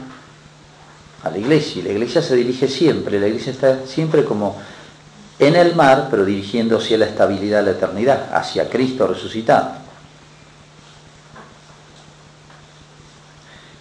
a 1.22 1.30
la 1.30 1.38
iglesia. 1.38 1.82
Y 1.82 1.84
la 1.84 1.92
iglesia 1.92 2.20
se 2.20 2.34
dirige 2.34 2.66
siempre, 2.66 3.20
la 3.20 3.28
iglesia 3.28 3.52
está 3.52 3.86
siempre 3.86 4.24
como 4.24 4.56
en 5.38 5.54
el 5.54 5.76
mar, 5.76 6.08
pero 6.10 6.24
dirigiéndose 6.24 6.96
a 6.96 6.98
la 6.98 7.06
estabilidad 7.06 7.58
de 7.58 7.66
la 7.66 7.78
eternidad, 7.78 8.28
hacia 8.32 8.68
Cristo 8.68 9.06
resucitado. 9.06 9.70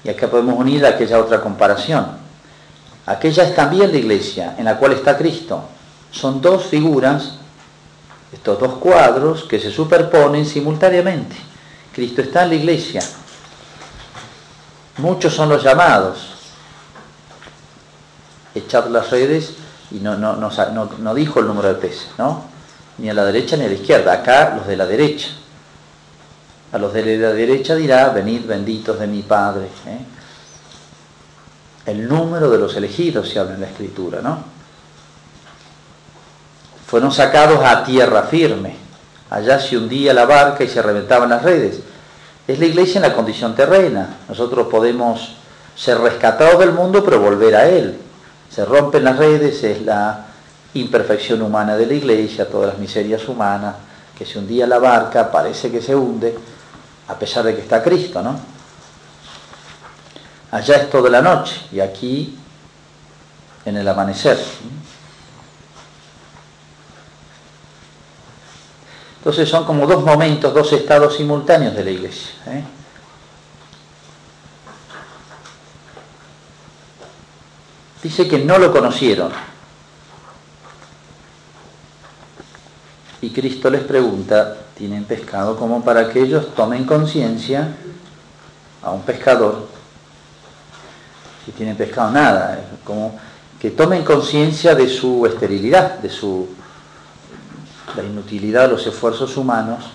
Y 0.04 0.10
acá 0.10 0.30
podemos 0.30 0.60
unir 0.60 0.86
aquella 0.86 1.18
otra 1.20 1.42
comparación. 1.42 2.27
Aquella 3.08 3.44
es 3.44 3.56
también 3.56 3.92
la 3.92 3.98
iglesia, 3.98 4.56
en 4.58 4.66
la 4.66 4.78
cual 4.78 4.94
está 4.94 5.18
Cristo. 5.18 5.64
Son 6.12 6.42
dos 6.42 6.66
figuras, 6.66 7.34
estos 8.32 8.60
dos 8.60 8.74
cuadros 8.76 9.46
que 9.46 9.60
se 9.60 9.72
superponen 9.72 10.46
simultáneamente. 10.46 11.36
Cristo 11.94 12.22
está 12.22 12.44
en 12.44 12.50
la 12.50 12.56
iglesia. 12.56 13.02
Muchos 14.98 15.34
son 15.34 15.50
los 15.50 15.64
llamados. 15.64 16.34
Echar 18.54 18.90
las 18.92 19.10
redes 19.10 19.54
y 19.90 19.96
no, 19.96 20.16
no, 20.16 20.36
no, 20.36 20.90
no 21.00 21.16
dijo 21.16 21.40
el 21.40 21.48
número 21.48 21.70
de 21.70 21.76
peces, 21.76 22.10
¿no? 22.18 22.58
ni 22.98 23.10
a 23.10 23.14
la 23.14 23.26
derecha 23.26 23.58
ni 23.58 23.66
a 23.66 23.68
la 23.68 23.74
izquierda, 23.74 24.14
acá 24.14 24.56
los 24.56 24.68
de 24.68 24.78
la 24.78 24.86
derecha. 24.86 25.30
A 26.72 26.78
los 26.78 26.94
de 26.94 27.18
la 27.18 27.32
derecha 27.32 27.76
dirá, 27.76 28.10
venid 28.10 28.46
benditos 28.46 29.00
de 29.00 29.08
mi 29.08 29.22
Padre. 29.22 29.68
¿eh? 29.86 30.00
El 31.88 32.06
número 32.10 32.50
de 32.50 32.58
los 32.58 32.76
elegidos 32.76 33.30
se 33.30 33.40
habla 33.40 33.56
en 33.56 33.62
la 33.62 33.68
escritura, 33.68 34.20
¿no? 34.22 34.40
Fueron 36.86 37.14
sacados 37.14 37.64
a 37.64 37.86
tierra 37.86 38.24
firme. 38.24 38.76
Allá 39.30 39.58
se 39.58 39.78
hundía 39.78 40.14
la 40.14 40.26
barca 40.26 40.66
y 40.66 40.68
se 40.68 40.82
reventaban 40.82 41.30
las 41.30 41.44
redes. 41.44 41.80
Es 42.46 42.60
la 42.60 42.66
iglesia 42.66 42.98
en 42.98 43.04
la 43.04 43.16
condición 43.16 43.56
terrena. 43.56 44.18
Nosotros 44.28 44.68
podemos 44.68 45.38
ser 45.78 45.98
rescatados 46.00 46.60
del 46.60 46.74
mundo, 46.74 47.06
pero 47.06 47.22
volver 47.22 47.56
a 47.56 47.70
él. 47.70 47.98
Se 48.50 48.66
rompen 48.66 49.06
las 49.06 49.18
redes, 49.18 49.64
es 49.64 49.82
la 49.84 50.26
imperfección 50.74 51.42
humana 51.42 51.78
de 51.78 51.86
la 51.86 51.94
iglesia, 51.94 52.50
todas 52.50 52.68
las 52.68 52.80
miserias 52.80 53.28
humanas, 53.30 53.76
que 54.18 54.26
se 54.26 54.40
hundía 54.40 54.68
la 54.68 54.80
barca, 54.80 55.32
parece 55.32 55.72
que 55.72 55.82
se 55.82 55.96
hunde, 55.96 56.38
a 57.08 57.16
pesar 57.16 57.46
de 57.46 57.56
que 57.56 57.62
está 57.62 57.82
Cristo, 57.82 58.22
¿no? 58.22 58.57
Allá 60.52 60.76
es 60.78 60.90
toda 60.90 61.10
la 61.10 61.22
noche 61.22 61.62
y 61.72 61.80
aquí 61.80 62.38
en 63.66 63.78
el 63.78 63.88
amanecer. 63.88 64.38
Entonces 69.18 69.50
son 69.50 69.66
como 69.66 69.86
dos 69.86 70.06
momentos, 70.06 70.54
dos 70.54 70.72
estados 70.72 71.18
simultáneos 71.18 71.76
de 71.76 71.84
la 71.84 71.92
iglesia. 71.92 72.30
¿eh? 72.46 72.64
Dice 78.02 78.26
que 78.26 78.40
no 78.40 78.58
lo 78.58 78.72
conocieron. 78.72 79.34
Y 83.20 83.32
Cristo 83.32 83.70
les 83.70 83.82
pregunta, 83.82 84.56
¿tienen 84.78 85.04
pescado? 85.04 85.58
Como 85.58 85.84
para 85.84 86.08
que 86.08 86.22
ellos 86.22 86.56
tomen 86.56 86.86
conciencia 86.86 87.76
a 88.82 88.92
un 88.92 89.02
pescador. 89.02 89.77
Si 91.48 91.54
tienen 91.54 91.78
pescado, 91.78 92.12
nada. 92.12 92.60
Como 92.84 93.18
que 93.58 93.72
tomen 93.72 94.04
conciencia 94.04 94.76
de 94.76 94.90
su 94.90 95.26
esterilidad, 95.26 96.00
de 96.00 96.10
su 96.10 96.50
la 97.96 98.04
inutilidad 98.04 98.64
de 98.64 98.74
los 98.74 98.86
esfuerzos 98.86 99.38
humanos, 99.38 99.86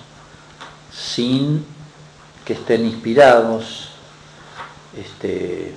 sin 0.91 1.63
que 2.43 2.55
estén 2.55 2.87
inspirados, 2.87 3.91
este, 4.97 5.75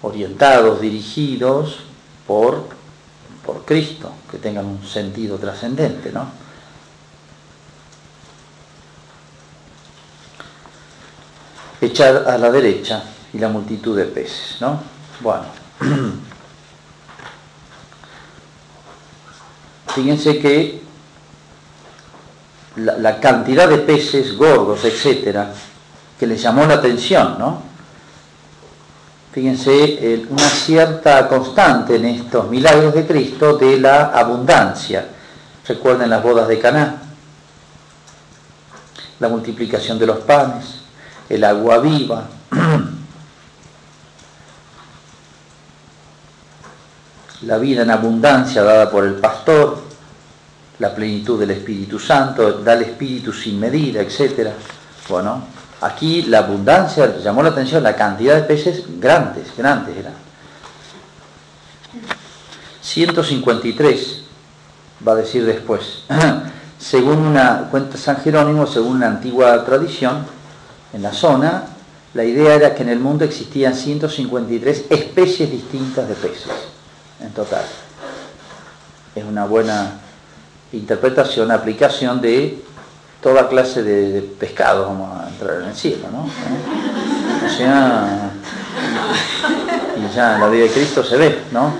orientados, 0.00 0.80
dirigidos 0.80 1.80
por, 2.26 2.64
por 3.44 3.66
Cristo, 3.66 4.10
que 4.30 4.38
tengan 4.38 4.64
un 4.64 4.86
sentido 4.86 5.36
trascendente, 5.36 6.10
¿no? 6.10 6.30
Echar 11.82 12.26
a 12.26 12.38
la 12.38 12.50
derecha 12.50 13.04
y 13.32 13.38
la 13.38 13.48
multitud 13.48 13.96
de 13.96 14.04
peces, 14.04 14.56
¿no? 14.60 14.80
Bueno. 15.20 15.44
Fíjense 19.94 20.38
que 20.38 20.82
la, 22.76 23.20
cantidad 23.20 23.68
de 23.68 23.78
peces 23.78 24.36
gordos, 24.36 24.84
etcétera, 24.84 25.52
que 26.18 26.26
les 26.26 26.40
llamó 26.40 26.64
la 26.66 26.74
atención, 26.74 27.36
¿no? 27.38 27.62
Fíjense, 29.32 30.26
una 30.28 30.48
cierta 30.48 31.28
constante 31.28 31.96
en 31.96 32.04
estos 32.06 32.48
milagros 32.48 32.94
de 32.94 33.06
Cristo 33.06 33.56
de 33.56 33.78
la 33.80 34.06
abundancia. 34.06 35.08
Recuerden 35.66 36.10
las 36.10 36.22
bodas 36.22 36.48
de 36.48 36.58
Caná, 36.58 37.02
la 39.20 39.28
multiplicación 39.28 39.98
de 39.98 40.06
los 40.06 40.18
panes, 40.18 40.82
el 41.28 41.44
agua 41.44 41.78
viva. 41.78 42.24
la 47.46 47.58
vida 47.58 47.82
en 47.82 47.90
abundancia 47.90 48.62
dada 48.62 48.90
por 48.90 49.04
el 49.04 49.14
pastor, 49.14 49.82
la 50.78 50.94
plenitud 50.94 51.38
del 51.38 51.50
Espíritu 51.52 51.98
Santo, 51.98 52.60
da 52.60 52.74
el 52.74 52.82
Espíritu 52.82 53.32
sin 53.32 53.58
medida, 53.58 54.00
etc. 54.00 54.50
Bueno, 55.08 55.42
Aquí 55.82 56.22
la 56.22 56.38
abundancia 56.38 57.16
llamó 57.18 57.42
la 57.42 57.48
atención, 57.48 57.82
la 57.82 57.96
cantidad 57.96 58.36
de 58.36 58.42
peces 58.42 58.84
grandes, 59.00 59.48
grandes 59.56 59.96
eran. 59.96 60.12
153 62.80 64.22
va 65.06 65.12
a 65.12 65.16
decir 65.16 65.44
después. 65.44 66.04
Según 66.78 67.18
una 67.18 67.66
cuenta 67.68 67.96
San 67.96 68.16
Jerónimo, 68.18 68.66
según 68.66 68.96
una 68.96 69.06
antigua 69.06 69.64
tradición, 69.64 70.26
en 70.92 71.02
la 71.02 71.12
zona, 71.12 71.64
la 72.12 72.24
idea 72.24 72.54
era 72.54 72.74
que 72.74 72.82
en 72.82 72.88
el 72.88 72.98
mundo 72.98 73.24
existían 73.24 73.72
153 73.72 74.86
especies 74.90 75.48
distintas 75.48 76.08
de 76.08 76.14
peces, 76.14 76.50
en 77.22 77.30
total. 77.32 77.64
Es 79.14 79.24
una 79.24 79.44
buena 79.46 79.92
interpretación, 80.72 81.50
aplicación 81.50 82.20
de 82.20 82.62
toda 83.22 83.48
clase 83.48 83.82
de, 83.82 84.22
pescado 84.22 84.86
vamos 84.86 85.20
a 85.20 85.28
entrar 85.28 85.62
en 85.62 85.68
el 85.68 85.74
cielo, 85.74 86.08
¿no? 86.10 86.22
O 86.24 87.56
sea, 87.56 88.30
y 89.96 90.14
ya 90.14 90.34
en 90.34 90.40
la 90.40 90.48
vida 90.48 90.64
de 90.64 90.70
Cristo 90.70 91.04
se 91.04 91.16
ve, 91.16 91.42
¿no? 91.52 91.74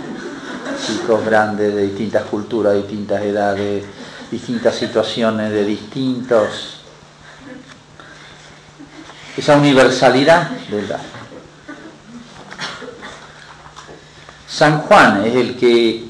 Chicos 0.87 1.25
grandes 1.25 1.75
de 1.75 1.83
distintas 1.83 2.25
culturas, 2.25 2.75
distintas 2.75 3.23
edades, 3.23 3.85
distintas 4.31 4.75
situaciones, 4.75 5.51
de 5.51 5.65
distintos... 5.65 6.79
Esa 9.35 9.57
universalidad 9.57 10.51
¿verdad? 10.71 11.01
San 14.53 14.83
Juan 14.83 15.25
es 15.25 15.35
el 15.35 15.57
que 15.57 16.05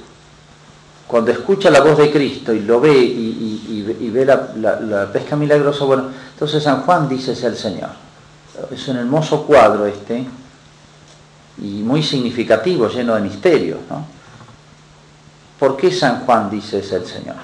cuando 1.07 1.31
escucha 1.31 1.70
la 1.70 1.81
voz 1.81 1.96
de 1.96 2.11
Cristo 2.11 2.52
y 2.52 2.59
lo 2.59 2.81
ve 2.81 2.92
y, 2.92 4.11
ve 4.12 4.24
la, 4.24 5.09
pesca 5.12 5.37
milagrosa, 5.37 5.85
bueno, 5.85 6.09
entonces 6.33 6.61
San 6.61 6.83
Juan 6.83 7.09
dice 7.09 7.33
es 7.33 7.44
el 7.44 7.57
Señor. 7.57 7.90
Es 8.72 8.88
un 8.88 8.96
hermoso 8.96 9.44
cuadro 9.44 9.87
este 9.87 10.26
y 11.59 11.83
muy 11.85 12.02
significativo, 12.02 12.88
lleno 12.88 13.14
de 13.14 13.20
misterios. 13.20 13.78
¿no? 13.88 14.05
¿Por 15.57 15.76
qué 15.76 15.92
San 15.92 16.24
Juan 16.26 16.50
dice 16.50 16.81
es 16.81 16.90
el 16.90 17.07
Señor? 17.07 17.37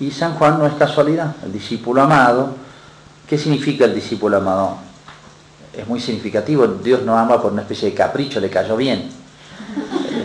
Y 0.00 0.10
San 0.10 0.34
Juan 0.34 0.58
no 0.58 0.66
es 0.66 0.74
casualidad, 0.74 1.36
el 1.44 1.52
discípulo 1.52 2.02
amado. 2.02 2.54
¿Qué 3.28 3.38
significa 3.38 3.84
el 3.84 3.94
discípulo 3.94 4.38
amado? 4.38 4.78
Es 5.76 5.86
muy 5.86 6.00
significativo, 6.00 6.66
Dios 6.66 7.02
no 7.02 7.16
ama 7.16 7.40
por 7.40 7.52
una 7.52 7.62
especie 7.62 7.90
de 7.90 7.94
capricho, 7.94 8.40
le 8.40 8.50
cayó 8.50 8.76
bien 8.76 9.17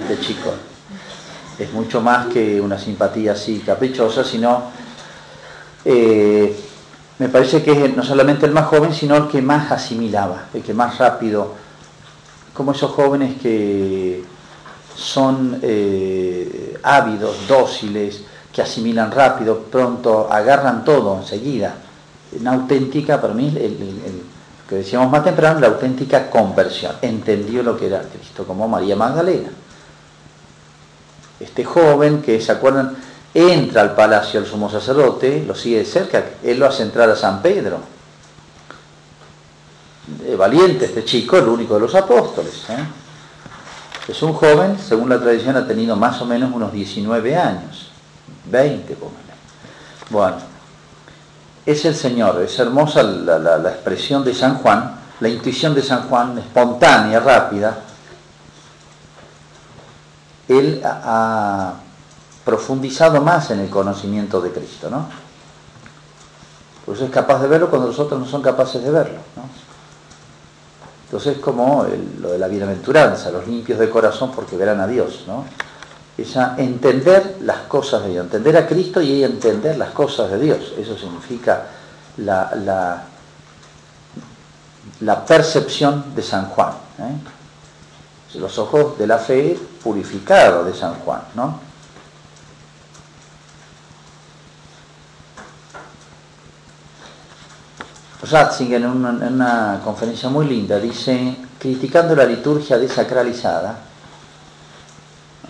este 0.03 0.19
chico 0.19 0.51
es 1.57 1.71
mucho 1.71 2.01
más 2.01 2.27
que 2.27 2.59
una 2.59 2.77
simpatía 2.77 3.33
así 3.33 3.59
caprichosa, 3.59 4.23
sino 4.23 4.63
eh, 5.85 6.55
me 7.19 7.29
parece 7.29 7.63
que 7.63 7.85
es 7.85 7.95
no 7.95 8.03
solamente 8.03 8.45
el 8.45 8.51
más 8.51 8.65
joven, 8.65 8.93
sino 8.93 9.15
el 9.15 9.27
que 9.27 9.41
más 9.41 9.71
asimilaba, 9.71 10.47
el 10.53 10.61
que 10.61 10.73
más 10.73 10.97
rápido, 10.97 11.53
como 12.53 12.71
esos 12.71 12.91
jóvenes 12.91 13.39
que 13.41 14.23
son 14.95 15.59
eh, 15.61 16.77
ávidos, 16.83 17.47
dóciles, 17.47 18.23
que 18.51 18.61
asimilan 18.61 19.11
rápido, 19.11 19.59
pronto, 19.59 20.27
agarran 20.31 20.83
todo 20.83 21.17
enseguida. 21.17 21.75
Una 22.39 22.53
auténtica, 22.53 23.21
para 23.21 23.33
mí, 23.33 23.47
el, 23.47 24.23
que 24.67 24.75
decíamos 24.75 25.11
más 25.11 25.23
temprano, 25.23 25.59
la 25.59 25.67
auténtica 25.67 26.29
conversión. 26.29 26.95
Entendió 27.01 27.63
lo 27.63 27.77
que 27.77 27.87
era 27.87 28.01
Cristo, 28.01 28.45
como 28.45 28.67
María 28.67 28.95
Magdalena 28.95 29.49
este 31.43 31.63
joven 31.63 32.21
que, 32.21 32.39
¿se 32.41 32.51
acuerdan? 32.51 32.95
Entra 33.33 33.81
al 33.81 33.95
palacio 33.95 34.39
del 34.39 34.49
sumo 34.49 34.69
sacerdote, 34.69 35.43
lo 35.45 35.55
sigue 35.55 35.79
de 35.79 35.85
cerca, 35.85 36.23
él 36.43 36.59
lo 36.59 36.67
hace 36.67 36.83
entrar 36.83 37.09
a 37.09 37.15
San 37.15 37.41
Pedro. 37.41 37.79
valiente 40.37 40.85
este 40.85 41.03
chico, 41.03 41.37
el 41.37 41.47
único 41.47 41.75
de 41.75 41.79
los 41.79 41.95
apóstoles. 41.95 42.53
¿eh? 42.69 42.85
Es 44.07 44.21
un 44.21 44.33
joven, 44.33 44.77
según 44.77 45.09
la 45.09 45.19
tradición, 45.19 45.55
ha 45.57 45.65
tenido 45.65 45.95
más 45.95 46.21
o 46.21 46.25
menos 46.25 46.51
unos 46.53 46.71
19 46.71 47.35
años, 47.35 47.89
20, 48.45 48.93
póngale. 48.95 49.17
Bueno, 50.09 50.37
es 51.65 51.85
el 51.85 51.95
Señor, 51.95 52.41
es 52.41 52.59
hermosa 52.59 53.01
la, 53.01 53.39
la 53.39 53.69
expresión 53.69 54.23
de 54.23 54.35
San 54.35 54.57
Juan, 54.57 54.95
la 55.19 55.29
intuición 55.29 55.73
de 55.73 55.81
San 55.81 56.07
Juan, 56.09 56.37
espontánea, 56.37 57.19
rápida, 57.19 57.77
él 60.47 60.81
ha 60.83 61.75
profundizado 62.43 63.21
más 63.21 63.51
en 63.51 63.59
el 63.59 63.69
conocimiento 63.69 64.41
de 64.41 64.51
Cristo, 64.51 64.89
¿no? 64.89 65.07
Por 66.85 66.95
eso 66.95 67.05
es 67.05 67.11
capaz 67.11 67.41
de 67.41 67.47
verlo 67.47 67.69
cuando 67.69 67.87
los 67.87 67.99
otros 67.99 68.19
no 68.19 68.25
son 68.25 68.41
capaces 68.41 68.83
de 68.83 68.91
verlo, 68.91 69.19
¿no? 69.35 69.43
Entonces 71.05 71.37
es 71.37 71.41
como 71.41 71.85
lo 72.19 72.31
de 72.31 72.39
la 72.39 72.47
bienaventuranza, 72.47 73.29
los 73.29 73.47
limpios 73.47 73.79
de 73.79 73.89
corazón 73.89 74.31
porque 74.31 74.57
verán 74.57 74.79
a 74.79 74.87
Dios, 74.87 75.23
¿no? 75.27 75.45
es 76.17 76.37
a 76.37 76.55
entender 76.57 77.37
las 77.41 77.59
cosas 77.61 78.03
de 78.03 78.09
Dios, 78.09 78.25
entender 78.25 78.55
a 78.57 78.67
Cristo 78.67 79.01
y 79.01 79.23
entender 79.23 79.77
las 79.77 79.89
cosas 79.91 80.29
de 80.31 80.39
Dios. 80.39 80.73
Eso 80.77 80.97
significa 80.97 81.65
la, 82.17 82.51
la, 82.55 83.03
la 85.01 85.25
percepción 85.25 86.13
de 86.15 86.21
San 86.21 86.49
Juan. 86.49 86.73
¿eh? 86.99 87.15
Los 88.35 88.57
ojos 88.57 88.97
de 88.97 89.07
la 89.07 89.17
fe 89.17 89.57
purificados 89.83 90.65
de 90.65 90.73
San 90.73 90.95
Juan. 90.95 91.21
¿no? 91.35 91.59
Ratzinger 98.29 98.81
en 98.81 98.87
una, 98.87 99.09
en 99.27 99.33
una 99.33 99.81
conferencia 99.83 100.29
muy 100.29 100.47
linda 100.47 100.79
dice, 100.79 101.35
criticando 101.59 102.15
la 102.15 102.25
liturgia 102.25 102.77
desacralizada, 102.77 103.77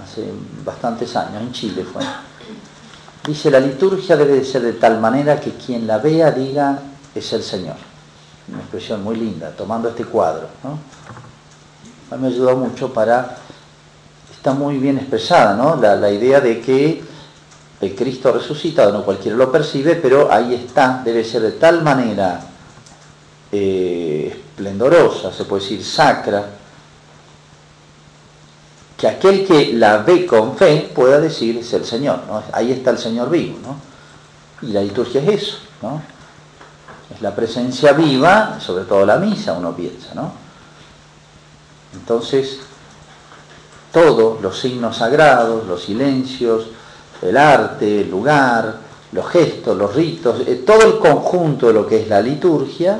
hace 0.04 0.32
bastantes 0.66 1.16
años, 1.16 1.42
en 1.42 1.52
Chile 1.52 1.86
fue, 1.86 2.02
dice, 3.26 3.52
la 3.52 3.60
liturgia 3.60 4.18
debe 4.18 4.34
de 4.34 4.46
ser 4.46 4.64
de 4.64 4.74
tal 4.74 5.00
manera 5.00 5.40
que 5.40 5.52
quien 5.52 5.86
la 5.86 6.00
vea 6.00 6.32
diga, 6.32 6.80
es 7.14 7.34
el 7.34 7.44
Señor. 7.44 7.76
Una 8.50 8.60
expresión 8.60 9.04
muy 9.04 9.16
linda, 9.16 9.52
tomando 9.52 9.90
este 9.90 10.06
cuadro. 10.06 10.48
A 12.14 12.16
mí 12.16 12.22
me 12.22 12.28
ayudó 12.28 12.56
mucho 12.56 12.94
para, 12.94 13.38
está 14.32 14.54
muy 14.54 14.78
bien 14.78 15.00
expresada, 15.00 15.56
¿no? 15.56 15.76
la, 15.78 15.96
la 15.96 16.12
idea 16.12 16.40
de 16.40 16.62
que 16.62 17.02
el 17.82 17.96
Cristo 17.96 18.32
resucitado, 18.32 18.92
no 18.92 19.04
cualquiera 19.04 19.36
lo 19.36 19.52
percibe, 19.52 19.96
pero 19.96 20.32
ahí 20.32 20.54
está, 20.54 21.02
debe 21.04 21.24
ser 21.24 21.42
de 21.42 21.54
tal 21.54 21.82
manera 21.82 22.40
eh, 23.52 24.32
esplendorosa, 24.32 25.34
se 25.34 25.46
puede 25.46 25.64
decir 25.64 25.84
sacra, 25.84 26.46
que 28.96 29.08
aquel 29.08 29.44
que 29.48 29.74
la 29.74 29.98
ve 29.98 30.28
con 30.28 30.56
fe 30.56 30.92
pueda 30.94 31.20
decir 31.20 31.58
es 31.58 31.74
el 31.74 31.84
Señor, 31.84 32.20
¿no? 32.28 32.44
ahí 32.52 32.72
está 32.72 32.92
el 32.92 33.00
Señor 33.00 33.32
vivo, 33.32 33.58
¿no? 33.64 33.76
y 34.68 34.72
la 34.72 34.84
liturgia 34.84 35.20
es 35.24 35.30
eso, 35.30 35.58
¿no? 35.82 36.00
es 37.12 37.20
la 37.24 37.34
presencia 37.34 37.94
viva, 37.94 38.60
sobre 38.60 38.84
todo 38.84 39.04
la 39.04 39.18
misa 39.18 39.54
uno 39.54 39.76
piensa, 39.76 40.14
¿no? 40.14 40.43
Entonces 41.94 42.60
todos 43.92 44.42
los 44.42 44.60
signos 44.60 44.98
sagrados, 44.98 45.68
los 45.68 45.84
silencios, 45.84 46.66
el 47.22 47.38
arte, 47.38 48.02
el 48.02 48.10
lugar, 48.10 48.78
los 49.12 49.30
gestos, 49.30 49.78
los 49.78 49.94
ritos, 49.94 50.42
eh, 50.48 50.64
todo 50.66 50.82
el 50.84 51.00
conjunto 51.00 51.68
de 51.68 51.74
lo 51.74 51.88
que 51.88 52.02
es 52.02 52.08
la 52.08 52.20
liturgia, 52.22 53.00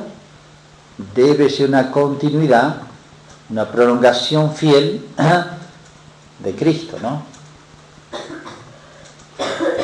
debe 1.14 1.50
ser 1.50 1.68
una 1.68 1.90
continuidad, 1.90 2.76
una 3.50 3.68
prolongación 3.68 4.54
fiel 4.54 5.04
de 6.38 6.54
Cristo, 6.54 6.96
¿no? 7.02 7.24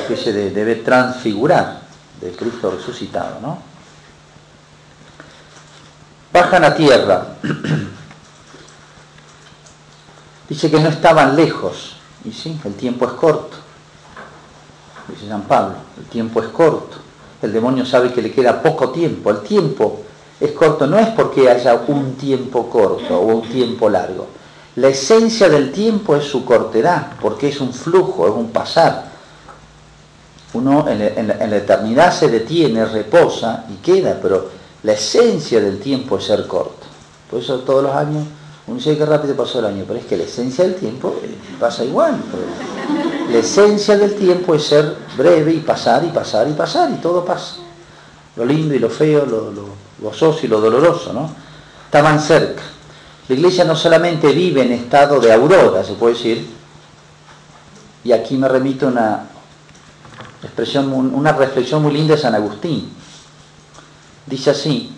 Que 0.06 0.16
se 0.16 0.32
debe 0.32 0.76
transfigurar 0.76 1.80
de 2.20 2.30
Cristo 2.32 2.70
resucitado, 2.70 3.40
¿no? 3.40 3.58
Bajan 6.32 6.64
a 6.64 6.74
tierra. 6.74 7.26
Dice 10.50 10.70
que 10.70 10.78
no 10.78 10.90
estaban 10.90 11.34
lejos. 11.34 11.96
Y 12.24 12.32
sí, 12.32 12.60
el 12.64 12.74
tiempo 12.74 13.06
es 13.06 13.12
corto. 13.12 13.56
Dice 15.08 15.26
San 15.26 15.42
Pablo, 15.42 15.76
el 15.96 16.04
tiempo 16.04 16.42
es 16.42 16.48
corto. 16.48 16.98
El 17.40 17.54
demonio 17.54 17.86
sabe 17.86 18.12
que 18.12 18.20
le 18.20 18.30
queda 18.30 18.60
poco 18.60 18.90
tiempo. 18.90 19.30
El 19.30 19.40
tiempo 19.40 20.02
es 20.40 20.52
corto 20.52 20.86
no 20.86 20.98
es 20.98 21.08
porque 21.08 21.50
haya 21.50 21.74
un 21.86 22.14
tiempo 22.14 22.68
corto 22.70 23.20
o 23.20 23.36
un 23.36 23.48
tiempo 23.48 23.90
largo. 23.90 24.26
La 24.76 24.88
esencia 24.88 25.48
del 25.48 25.70
tiempo 25.70 26.16
es 26.16 26.24
su 26.24 26.44
cortedad, 26.44 27.12
porque 27.20 27.48
es 27.48 27.60
un 27.60 27.74
flujo, 27.74 28.26
es 28.26 28.34
un 28.34 28.50
pasar. 28.50 29.10
Uno 30.54 30.86
en 30.88 31.28
la, 31.28 31.56
eternidad 31.56 32.12
se 32.12 32.28
detiene, 32.28 32.84
reposa 32.86 33.66
y 33.68 33.74
queda, 33.76 34.18
pero 34.20 34.48
la 34.82 34.92
esencia 34.92 35.60
del 35.60 35.78
tiempo 35.78 36.16
es 36.16 36.24
ser 36.24 36.46
corto. 36.46 36.86
Por 37.30 37.40
eso 37.40 37.60
todos 37.60 37.84
los 37.84 37.94
años 37.94 38.24
uno 38.70 38.78
dice 38.78 38.96
que 38.96 39.04
rápido 39.04 39.34
pasó 39.34 39.58
el 39.58 39.66
año, 39.66 39.84
pero 39.84 39.98
es 39.98 40.06
que 40.06 40.16
la 40.16 40.22
esencia 40.22 40.64
del 40.64 40.76
tiempo 40.76 41.20
eh, 41.24 41.36
pasa 41.58 41.84
igual. 41.84 42.16
La 43.28 43.38
esencia 43.38 43.98
del 43.98 44.14
tiempo 44.14 44.54
es 44.54 44.64
ser 44.64 44.94
breve 45.16 45.52
y 45.52 45.58
pasar 45.58 46.04
y 46.04 46.08
pasar 46.08 46.48
y 46.48 46.52
pasar 46.52 46.88
y 46.90 46.94
todo 47.00 47.24
pasa. 47.24 47.56
Lo 48.36 48.44
lindo 48.44 48.72
y 48.72 48.78
lo 48.78 48.88
feo, 48.88 49.26
lo, 49.26 49.50
lo 49.50 49.64
gozoso 50.00 50.46
y 50.46 50.48
lo 50.48 50.60
doloroso, 50.60 51.12
¿no? 51.12 51.28
Estaban 51.86 52.20
cerca. 52.20 52.62
La 53.28 53.34
iglesia 53.34 53.64
no 53.64 53.74
solamente 53.74 54.32
vive 54.32 54.62
en 54.62 54.70
estado 54.70 55.18
de 55.18 55.32
aurora, 55.32 55.82
se 55.82 55.94
puede 55.94 56.14
decir, 56.14 56.48
y 58.04 58.12
aquí 58.12 58.36
me 58.36 58.46
remito 58.46 58.86
a 58.86 58.90
una 58.90 59.26
expresión, 60.44 60.92
una 60.92 61.32
reflexión 61.32 61.82
muy 61.82 61.92
linda 61.92 62.14
de 62.14 62.22
San 62.22 62.36
Agustín. 62.36 62.88
Dice 64.26 64.50
así, 64.50 64.94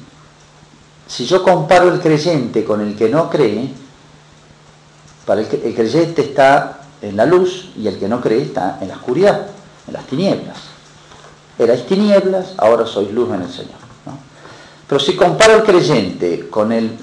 si 1.12 1.26
yo 1.26 1.42
comparo 1.42 1.92
el 1.92 2.00
creyente 2.00 2.64
con 2.64 2.80
el 2.80 2.96
que 2.96 3.10
no 3.10 3.28
cree, 3.28 3.68
para 5.26 5.42
el, 5.42 5.46
el 5.62 5.74
creyente 5.74 6.22
está 6.22 6.80
en 7.02 7.18
la 7.18 7.26
luz 7.26 7.70
y 7.76 7.86
el 7.86 7.98
que 7.98 8.08
no 8.08 8.18
cree 8.18 8.40
está 8.40 8.78
en 8.80 8.88
la 8.88 8.94
oscuridad, 8.94 9.48
en 9.86 9.92
las 9.92 10.06
tinieblas. 10.06 10.56
Erais 11.58 11.84
tinieblas, 11.86 12.54
ahora 12.56 12.86
sois 12.86 13.12
luz 13.12 13.28
en 13.28 13.42
el 13.42 13.50
Señor. 13.50 13.82
Pero 14.88 14.98
si 14.98 15.14
comparo 15.14 15.56
el 15.56 15.62
creyente 15.64 16.48
con 16.48 16.72
el 16.72 16.96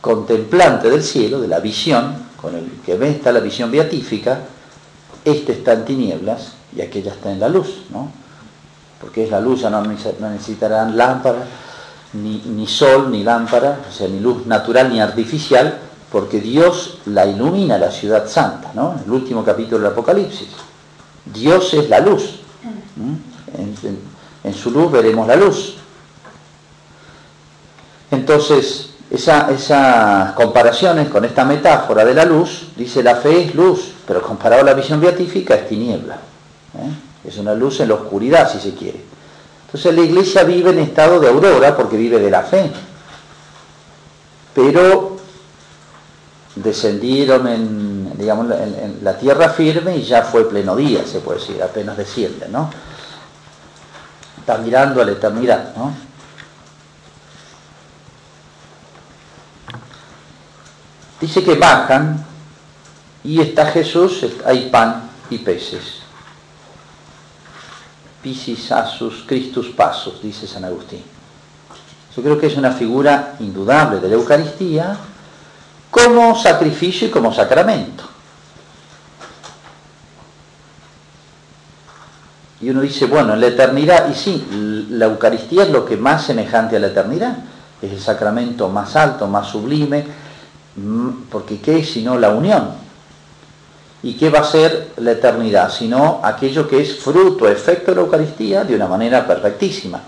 contemplante 0.00 0.88
del 0.88 1.02
cielo, 1.02 1.38
de 1.38 1.48
la 1.48 1.60
visión, 1.60 2.16
con 2.40 2.56
el 2.56 2.80
que 2.84 2.96
ve 2.96 3.10
está 3.10 3.30
la 3.30 3.40
visión 3.40 3.70
beatífica, 3.70 4.40
este 5.22 5.52
está 5.52 5.74
en 5.74 5.84
tinieblas 5.84 6.52
y 6.74 6.80
aquella 6.80 7.12
está 7.12 7.30
en 7.30 7.40
la 7.40 7.50
luz, 7.50 7.84
¿no? 7.90 8.10
Porque 9.02 9.24
es 9.24 9.30
la 9.30 9.40
luz, 9.40 9.60
ya 9.60 9.68
no 9.70 9.82
necesitarán 9.82 10.96
lámpara, 10.96 11.44
ni, 12.14 12.42
ni 12.46 12.66
sol, 12.66 13.10
ni 13.10 13.22
lámpara, 13.22 13.80
o 13.88 13.92
sea, 13.92 14.08
ni 14.08 14.20
luz 14.20 14.46
natural 14.46 14.90
ni 14.90 15.00
artificial, 15.00 15.78
porque 16.10 16.40
Dios 16.40 16.98
la 17.06 17.26
ilumina 17.26 17.78
la 17.78 17.90
ciudad 17.90 18.28
santa, 18.28 18.70
¿no? 18.74 18.96
El 19.04 19.10
último 19.10 19.42
capítulo 19.44 19.78
del 19.78 19.92
Apocalipsis. 19.92 20.48
Dios 21.24 21.72
es 21.74 21.88
la 21.88 22.00
luz. 22.00 22.40
en, 24.44 24.54
su 24.54 24.70
luz 24.70 24.92
veremos 24.92 25.26
la 25.26 25.36
luz. 25.36 25.76
Entonces, 28.10 28.90
esas 29.10 30.32
comparaciones 30.32 31.08
con 31.08 31.24
esta 31.24 31.44
metáfora 31.44 32.04
de 32.04 32.14
la 32.14 32.26
luz, 32.26 32.68
dice 32.76 33.02
la 33.02 33.16
fe 33.16 33.44
es 33.44 33.54
luz, 33.54 33.92
pero 34.06 34.20
comparado 34.20 34.62
a 34.62 34.66
la 34.66 34.74
visión 34.74 35.00
beatífica 35.00 35.54
es 35.54 35.68
tiniebla. 35.68 36.16
¿eh? 36.16 37.28
Es 37.28 37.38
una 37.38 37.54
luz 37.54 37.80
en 37.80 37.88
la 37.88 37.94
oscuridad, 37.94 38.50
si 38.50 38.58
se 38.58 38.74
quiere. 38.74 39.11
Entonces 39.72 39.94
la 39.94 40.02
iglesia 40.02 40.44
vive 40.44 40.70
en 40.70 40.80
estado 40.80 41.18
de 41.18 41.28
aurora 41.28 41.74
porque 41.74 41.96
vive 41.96 42.18
de 42.18 42.30
la 42.30 42.42
fe. 42.42 42.70
Pero 44.54 45.16
descendieron 46.56 47.46
en, 47.46 48.18
digamos, 48.18 48.50
en, 48.50 48.98
la 49.02 49.16
tierra 49.16 49.48
firme 49.48 49.96
y 49.96 50.02
ya 50.02 50.24
fue 50.24 50.46
pleno 50.46 50.76
día, 50.76 51.06
se 51.06 51.20
puede 51.20 51.40
decir, 51.40 51.62
apenas 51.62 51.96
descienden, 51.96 52.52
¿no? 52.52 52.70
Está 54.38 54.58
mirando 54.58 55.00
a 55.00 55.06
la 55.06 55.12
eternidad, 55.12 55.74
¿no? 55.74 55.94
Dice 61.18 61.42
que 61.42 61.54
bajan 61.54 62.26
y 63.24 63.40
está 63.40 63.64
Jesús, 63.66 64.26
hay 64.44 64.68
pan 64.68 65.08
y 65.30 65.38
peces. 65.38 66.01
Pisis 68.22 68.70
asus 68.70 69.24
Christus 69.26 69.68
pasos, 69.68 70.22
dice 70.22 70.46
San 70.46 70.64
Agustín. 70.64 71.02
Yo 72.16 72.22
creo 72.22 72.38
que 72.38 72.46
es 72.46 72.56
una 72.56 72.72
figura 72.72 73.36
indudable 73.40 73.98
de 74.00 74.08
la 74.08 74.14
Eucaristía 74.14 74.96
como 75.90 76.36
sacrificio 76.36 77.08
y 77.08 77.10
como 77.10 77.32
sacramento. 77.32 78.04
Y 82.60 82.70
uno 82.70 82.82
dice, 82.82 83.06
bueno, 83.06 83.34
en 83.34 83.40
la 83.40 83.48
eternidad, 83.48 84.08
y 84.08 84.14
sí, 84.14 84.86
la 84.90 85.06
Eucaristía 85.06 85.64
es 85.64 85.70
lo 85.70 85.84
que 85.84 85.96
más 85.96 86.24
semejante 86.24 86.76
a 86.76 86.80
la 86.80 86.88
eternidad, 86.88 87.38
es 87.80 87.90
el 87.90 88.00
sacramento 88.00 88.68
más 88.68 88.94
alto, 88.94 89.26
más 89.26 89.48
sublime, 89.48 90.06
Mm, 90.76 91.24
porque 91.30 91.60
¿qué 91.60 91.78
es 91.78 91.90
sino 91.90 92.18
la 92.18 92.30
unión? 92.30 92.70
¿Y 94.02 94.14
qué 94.14 94.30
va 94.30 94.40
a 94.40 94.44
ser 94.44 94.92
la 94.96 95.12
eternidad? 95.12 95.70
Sino 95.70 96.20
aquello 96.22 96.68
que 96.68 96.80
es 96.80 96.98
fruto, 96.98 97.48
efecto 97.48 97.92
de 97.92 97.96
la 97.96 98.02
Eucaristía 98.02 98.64
de 98.64 98.74
una 98.74 98.86
manera 98.88 99.26
perfectísima. 99.26 100.00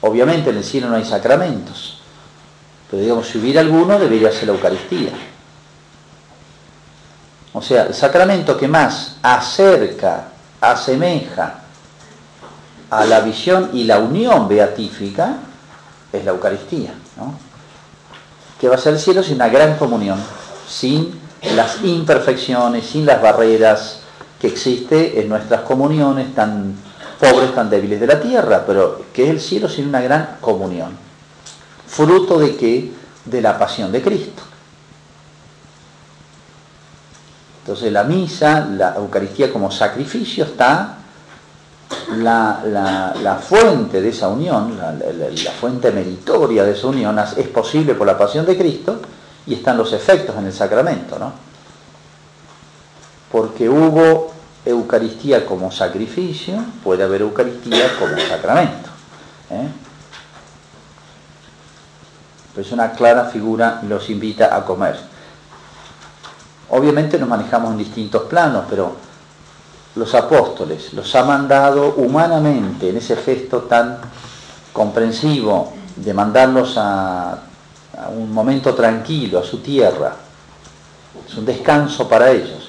Obviamente 0.00 0.50
en 0.50 0.58
el 0.58 0.64
cielo 0.64 0.88
no 0.88 0.96
hay 0.96 1.04
sacramentos, 1.04 1.98
pero 2.90 3.02
digamos, 3.02 3.26
si 3.26 3.38
hubiera 3.38 3.60
alguno 3.60 3.98
debería 3.98 4.30
ser 4.30 4.48
la 4.48 4.54
Eucaristía. 4.54 5.12
O 7.52 7.62
sea, 7.62 7.84
el 7.84 7.94
sacramento 7.94 8.56
que 8.56 8.68
más 8.68 9.16
acerca, 9.22 10.28
asemeja 10.60 11.60
a 12.90 13.04
la 13.04 13.20
visión 13.20 13.70
y 13.72 13.84
la 13.84 13.98
unión 13.98 14.48
beatífica 14.48 15.36
es 16.12 16.24
la 16.24 16.30
Eucaristía. 16.30 16.94
¿no? 17.16 17.46
que 18.60 18.68
va 18.68 18.76
a 18.76 18.78
ser 18.78 18.94
el 18.94 19.00
cielo 19.00 19.22
sin 19.22 19.36
una 19.36 19.48
gran 19.48 19.76
comunión, 19.76 20.18
sin 20.68 21.20
las 21.54 21.82
imperfecciones, 21.84 22.86
sin 22.86 23.06
las 23.06 23.20
barreras 23.20 24.00
que 24.40 24.48
existe 24.48 25.20
en 25.20 25.28
nuestras 25.28 25.62
comuniones 25.62 26.34
tan 26.34 26.74
pobres, 27.18 27.54
tan 27.54 27.70
débiles 27.70 28.00
de 28.00 28.06
la 28.06 28.20
tierra, 28.20 28.64
pero 28.66 29.06
que 29.12 29.24
es 29.24 29.30
el 29.30 29.40
cielo 29.40 29.68
sin 29.68 29.88
una 29.88 30.00
gran 30.00 30.36
comunión. 30.40 30.90
¿Fruto 31.86 32.38
de 32.38 32.56
qué? 32.56 32.92
De 33.24 33.40
la 33.40 33.58
pasión 33.58 33.92
de 33.92 34.02
Cristo. 34.02 34.42
Entonces 37.60 37.92
la 37.92 38.04
misa, 38.04 38.60
la 38.60 38.94
Eucaristía 38.96 39.52
como 39.52 39.70
sacrificio 39.70 40.44
está 40.44 40.98
la, 42.18 43.40
fuente 43.42 44.00
de 44.00 44.08
esa 44.10 44.28
unión, 44.28 44.78
la, 44.78 45.50
fuente 45.52 45.90
meritoria 45.90 46.64
de 46.64 46.72
esa 46.72 46.86
unión 46.86 47.18
es 47.36 47.48
posible 47.48 47.94
por 47.94 48.06
la 48.06 48.16
pasión 48.16 48.46
de 48.46 48.56
Cristo 48.56 49.00
y 49.46 49.54
están 49.54 49.76
los 49.76 49.92
efectos 49.92 50.36
en 50.36 50.46
el 50.46 50.52
sacramento, 50.52 51.18
¿no? 51.18 51.32
Porque 53.30 53.68
hubo 53.68 54.32
Eucaristía 54.64 55.46
como 55.46 55.70
sacrificio, 55.70 56.56
puede 56.82 57.04
haber 57.04 57.20
Eucaristía 57.20 57.96
como 57.98 58.18
sacramento. 58.18 58.88
¿eh? 59.50 59.68
Pues 62.54 62.72
una 62.72 62.92
clara 62.92 63.26
figura 63.26 63.80
los 63.86 64.10
invita 64.10 64.56
a 64.56 64.64
comer. 64.64 64.98
Obviamente 66.70 67.18
nos 67.18 67.28
manejamos 67.28 67.72
en 67.72 67.78
distintos 67.78 68.22
planos, 68.22 68.64
pero 68.68 68.96
los 69.94 70.14
apóstoles 70.14 70.92
los 70.92 71.14
ha 71.14 71.24
mandado 71.24 71.94
humanamente 71.96 72.90
en 72.90 72.96
ese 72.96 73.16
gesto 73.16 73.62
tan 73.62 73.98
comprensivo 74.72 75.72
de 75.94 76.12
mandarlos 76.12 76.74
a, 76.76 77.38
un 78.08 78.32
momento 78.32 78.74
tranquilo, 78.74 79.38
a 79.40 79.44
su 79.44 79.58
tierra. 79.58 80.14
Es 81.26 81.34
un 81.36 81.44
descanso 81.44 82.08
para 82.08 82.30
ellos. 82.30 82.68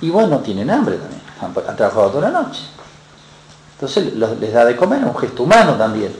Y 0.00 0.10
bueno, 0.10 0.38
tienen 0.38 0.70
hambre 0.70 0.96
también, 0.96 1.20
han, 1.40 1.76
trabajado 1.76 2.10
toda 2.10 2.30
la 2.30 2.42
noche. 2.42 2.62
Entonces 3.74 4.14
les 4.14 4.52
da 4.52 4.64
de 4.64 4.76
comer, 4.76 5.04
un 5.04 5.16
gesto 5.16 5.42
humano 5.42 5.74
también. 5.74 6.14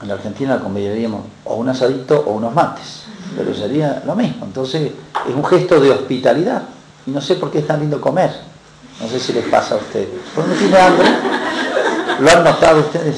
En 0.00 0.08
la 0.08 0.14
Argentina 0.14 0.60
comeríamos 0.60 1.22
o 1.44 1.54
un 1.56 1.68
asadito 1.68 2.20
o 2.26 2.32
unos 2.32 2.54
mates 2.54 3.08
pero 3.36 3.54
sería 3.54 4.02
lo 4.04 4.14
mismo. 4.14 4.44
Entonces 4.44 4.92
es 5.28 5.34
un 5.34 5.44
gesto 5.44 5.80
de 5.80 5.90
hospitalidad. 5.90 6.62
Y 7.06 7.10
no 7.10 7.20
sé 7.20 7.36
por 7.36 7.50
qué 7.50 7.60
es 7.60 7.66
tan 7.66 7.80
lindo 7.80 8.00
comer. 8.00 8.30
No 9.00 9.08
sé 9.08 9.20
si 9.20 9.32
les 9.32 9.44
pasa 9.46 9.74
a 9.74 9.78
ustedes. 9.78 10.08
¿Por 10.34 10.46
no 10.46 10.54
tiene 10.54 10.76
hambre? 10.76 11.06
¿Lo 12.18 12.30
han 12.30 12.44
notado 12.44 12.80
ustedes? 12.80 13.16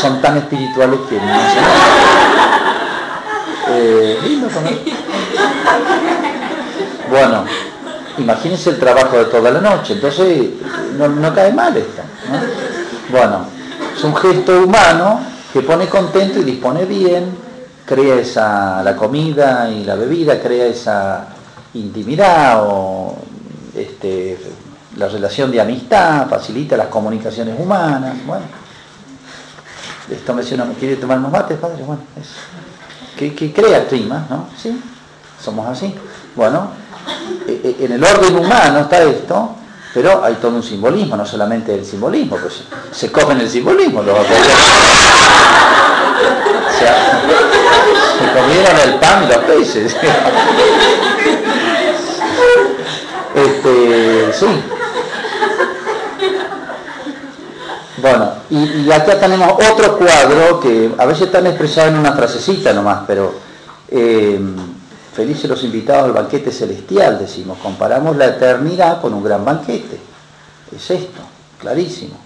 Son 0.00 0.20
tan 0.20 0.38
espirituales 0.38 1.00
que 1.08 1.16
no 1.16 1.20
sé. 1.20 1.58
Eh. 3.68 4.18
Bueno, 7.10 7.44
imagínense 8.18 8.70
el 8.70 8.78
trabajo 8.78 9.18
de 9.18 9.24
toda 9.26 9.50
la 9.50 9.60
noche. 9.60 9.94
Entonces 9.94 10.50
no, 10.96 11.34
cae 11.34 11.52
mal 11.52 11.76
esto. 11.76 12.02
Bueno, 13.10 13.46
es 13.96 14.04
un 14.04 14.14
gesto 14.16 14.62
humano 14.62 15.20
que 15.52 15.62
pone 15.62 15.88
contento 15.88 16.40
y 16.40 16.44
dispone 16.44 16.84
bien 16.84 17.46
crea 17.86 18.16
esa, 18.16 18.82
la 18.82 18.96
comida 18.96 19.70
y 19.70 19.84
la 19.84 19.94
bebida, 19.94 20.40
crea 20.40 20.66
esa 20.66 21.28
intimidad 21.74 22.64
o 22.64 23.16
este, 23.74 24.36
la 24.96 25.08
relación 25.08 25.50
de 25.50 25.60
amistad, 25.60 26.28
facilita 26.28 26.76
las 26.76 26.88
comunicaciones 26.88 27.54
humanas. 27.58 28.14
Bueno, 28.26 28.44
esto 30.10 30.34
menciona, 30.34 30.66
¿quiere 30.78 30.96
tomar 30.96 31.18
unos 31.18 31.32
mates, 31.32 31.58
padre? 31.58 31.82
Bueno, 31.82 32.02
es, 32.18 32.28
que, 33.16 33.52
crea 33.52 33.86
clima, 33.86 34.26
¿no? 34.28 34.48
Sí, 34.60 34.80
somos 35.42 35.66
así. 35.66 35.94
Bueno, 36.34 36.70
e, 37.46 37.76
e, 37.80 37.84
en 37.84 37.92
el 37.92 38.04
orden 38.04 38.36
humano 38.36 38.80
está 38.80 39.02
esto, 39.02 39.56
pero 39.92 40.24
hay 40.24 40.34
todo 40.34 40.56
un 40.56 40.62
simbolismo, 40.62 41.16
no 41.16 41.26
solamente 41.26 41.74
el 41.74 41.84
simbolismo, 41.84 42.36
pues 42.36 42.64
se 42.92 43.12
cogen 43.12 43.40
el 43.40 43.48
simbolismo 43.48 44.02
los 44.02 44.18
se 48.18 48.32
comieron 48.32 48.80
el 48.80 48.94
pan 48.94 49.24
y 49.24 49.26
los 49.28 49.38
peces. 49.44 49.96
Este, 53.34 54.32
sí. 54.32 54.46
Bueno, 57.98 58.30
y, 58.50 58.90
acá 58.90 59.18
tenemos 59.18 59.52
otro 59.52 59.96
cuadro 59.96 60.60
que 60.60 60.90
a 60.98 61.06
veces 61.06 61.26
están 61.26 61.46
expresados 61.46 61.92
en 61.92 61.98
una 61.98 62.12
frasecita 62.12 62.72
nomás, 62.72 63.04
pero 63.06 63.32
eh, 63.88 64.38
felices 65.14 65.48
los 65.48 65.64
invitados 65.64 66.04
al 66.04 66.12
banquete 66.12 66.52
celestial, 66.52 67.18
decimos, 67.18 67.58
comparamos 67.62 68.16
la 68.16 68.26
eternidad 68.26 69.00
con 69.00 69.14
un 69.14 69.24
gran 69.24 69.44
banquete. 69.44 69.98
Es 70.74 70.90
esto, 70.90 71.22
clarísimo. 71.58 72.16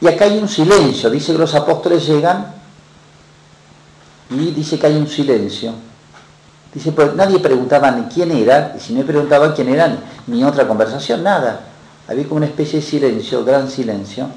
Y 0.00 0.06
acá 0.06 0.26
hay 0.26 0.38
un 0.38 0.48
silencio, 0.48 1.10
dice 1.10 1.32
que 1.32 1.38
los 1.38 1.54
apóstoles 1.54 2.06
llegan 2.06 2.54
y 4.30 4.50
dice 4.50 4.78
que 4.78 4.86
hay 4.86 4.96
un 4.96 5.08
silencio. 5.08 5.72
Dice, 6.72 6.92
pues 6.92 7.14
nadie 7.14 7.38
preguntaba 7.38 7.90
ni 7.92 8.02
quién 8.12 8.32
era, 8.32 8.74
y 8.76 8.80
si 8.80 8.94
no 8.94 9.04
preguntaba 9.04 9.54
quién 9.54 9.68
era, 9.68 9.96
ni, 10.26 10.44
otra 10.44 10.66
conversación, 10.66 11.22
nada. 11.22 11.60
Había 12.08 12.24
como 12.24 12.38
una 12.38 12.46
especie 12.46 12.80
de 12.80 12.86
silencio, 12.86 13.44
gran 13.44 13.70
silencio. 13.70 14.28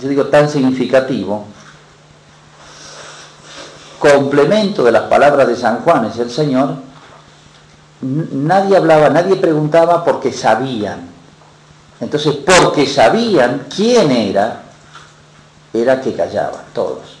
Yo 0.00 0.08
digo 0.08 0.26
tan 0.26 0.48
significativo. 0.48 1.46
Complemento 3.98 4.82
de 4.82 4.92
las 4.92 5.02
palabras 5.02 5.46
de 5.46 5.56
San 5.56 5.80
Juan 5.80 6.06
es 6.06 6.18
el 6.18 6.30
Señor. 6.30 6.74
Nadie 8.00 8.76
hablaba, 8.76 9.10
nadie 9.10 9.36
preguntaba 9.36 10.04
porque 10.04 10.32
sabían. 10.32 11.10
Entonces, 12.00 12.36
porque 12.36 12.86
sabían 12.86 13.66
quién 13.74 14.10
era, 14.10 14.62
era 15.72 16.00
que 16.00 16.14
callaban 16.14 16.64
todos. 16.72 17.18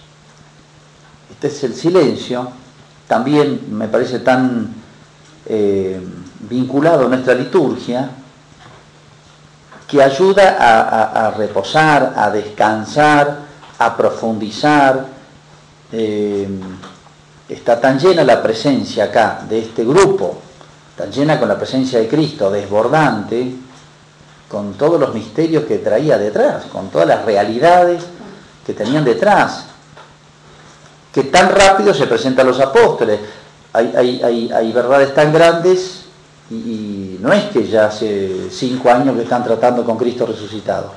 Este 1.30 1.48
es 1.48 1.64
el 1.64 1.74
silencio, 1.74 2.50
también 3.06 3.66
me 3.70 3.88
parece 3.88 4.20
tan 4.20 4.74
eh, 5.46 6.00
vinculado 6.48 7.06
a 7.06 7.08
nuestra 7.08 7.34
liturgia, 7.34 8.10
que 9.90 10.02
ayuda 10.02 10.56
a, 10.58 11.30
reposar, 11.32 12.14
a 12.16 12.30
descansar, 12.30 13.38
a 13.78 13.96
profundizar. 13.96 15.06
Eh, 15.92 16.48
está 17.48 17.80
tan 17.80 17.98
llena 17.98 18.22
la 18.22 18.40
presencia 18.40 19.04
acá 19.04 19.40
de 19.48 19.58
este 19.58 19.84
grupo, 19.84 20.38
tan 20.96 21.10
llena 21.10 21.40
con 21.40 21.48
la 21.48 21.58
presencia 21.58 21.98
de 21.98 22.06
Cristo, 22.06 22.50
desbordante, 22.50 23.52
con 24.48 24.74
todos 24.74 25.00
los 25.00 25.12
misterios 25.12 25.64
que 25.64 25.78
traía 25.78 26.16
detrás, 26.16 26.66
con 26.66 26.88
todas 26.90 27.08
las 27.08 27.24
realidades 27.24 28.04
que 28.64 28.74
tenían 28.74 29.04
detrás 29.04 29.64
que 31.12 31.24
tan 31.24 31.50
rápido 31.50 31.92
se 31.92 32.06
presentan 32.06 32.46
los 32.46 32.60
apóstoles. 32.60 33.20
Hay, 33.72 34.72
verdades 34.72 35.14
tan 35.14 35.32
grandes 35.32 36.04
y, 36.50 37.18
no 37.20 37.32
es 37.32 37.44
que 37.44 37.66
ya 37.66 37.86
hace 37.86 38.48
cinco 38.50 38.90
años 38.90 39.14
que 39.14 39.22
están 39.22 39.44
tratando 39.44 39.84
con 39.84 39.96
Cristo 39.96 40.26
resucitado. 40.26 40.92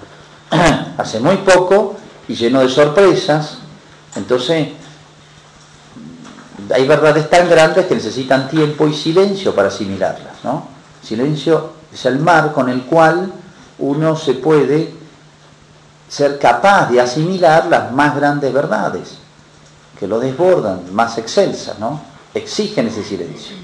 hace 0.97 1.19
muy 1.19 1.37
poco 1.37 1.95
y 2.27 2.35
lleno 2.35 2.61
de 2.61 2.69
sorpresas. 2.69 3.57
Entonces, 4.15 4.69
hay 6.73 6.87
verdades 6.87 7.29
tan 7.29 7.49
grandes 7.49 7.85
que 7.85 7.95
necesitan 7.95 8.47
tiempo 8.49 8.87
y 8.87 8.93
silencio 8.93 9.53
para 9.53 9.67
asimilarlas. 9.67 10.43
¿no? 10.43 10.67
Silencio 11.01 11.73
es 11.93 12.05
el 12.05 12.19
mar 12.19 12.51
con 12.53 12.69
el 12.69 12.83
cual 12.83 13.31
uno 13.79 14.15
se 14.15 14.33
puede 14.35 14.93
ser 16.07 16.39
capaz 16.39 16.89
de 16.89 17.01
asimilar 17.01 17.67
las 17.67 17.91
más 17.91 18.15
grandes 18.15 18.53
verdades 18.53 19.17
que 19.99 20.07
lo 20.07 20.19
desbordan, 20.19 20.93
más 20.93 21.17
excelsas, 21.17 21.79
¿no? 21.79 22.01
Exigen 22.33 22.87
ese 22.87 23.03
silencio. 23.03 23.55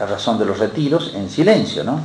La 0.00 0.06
razón 0.06 0.38
de 0.38 0.46
los 0.46 0.58
retiros 0.58 1.12
en 1.14 1.28
silencio, 1.28 1.84
¿no? 1.84 2.00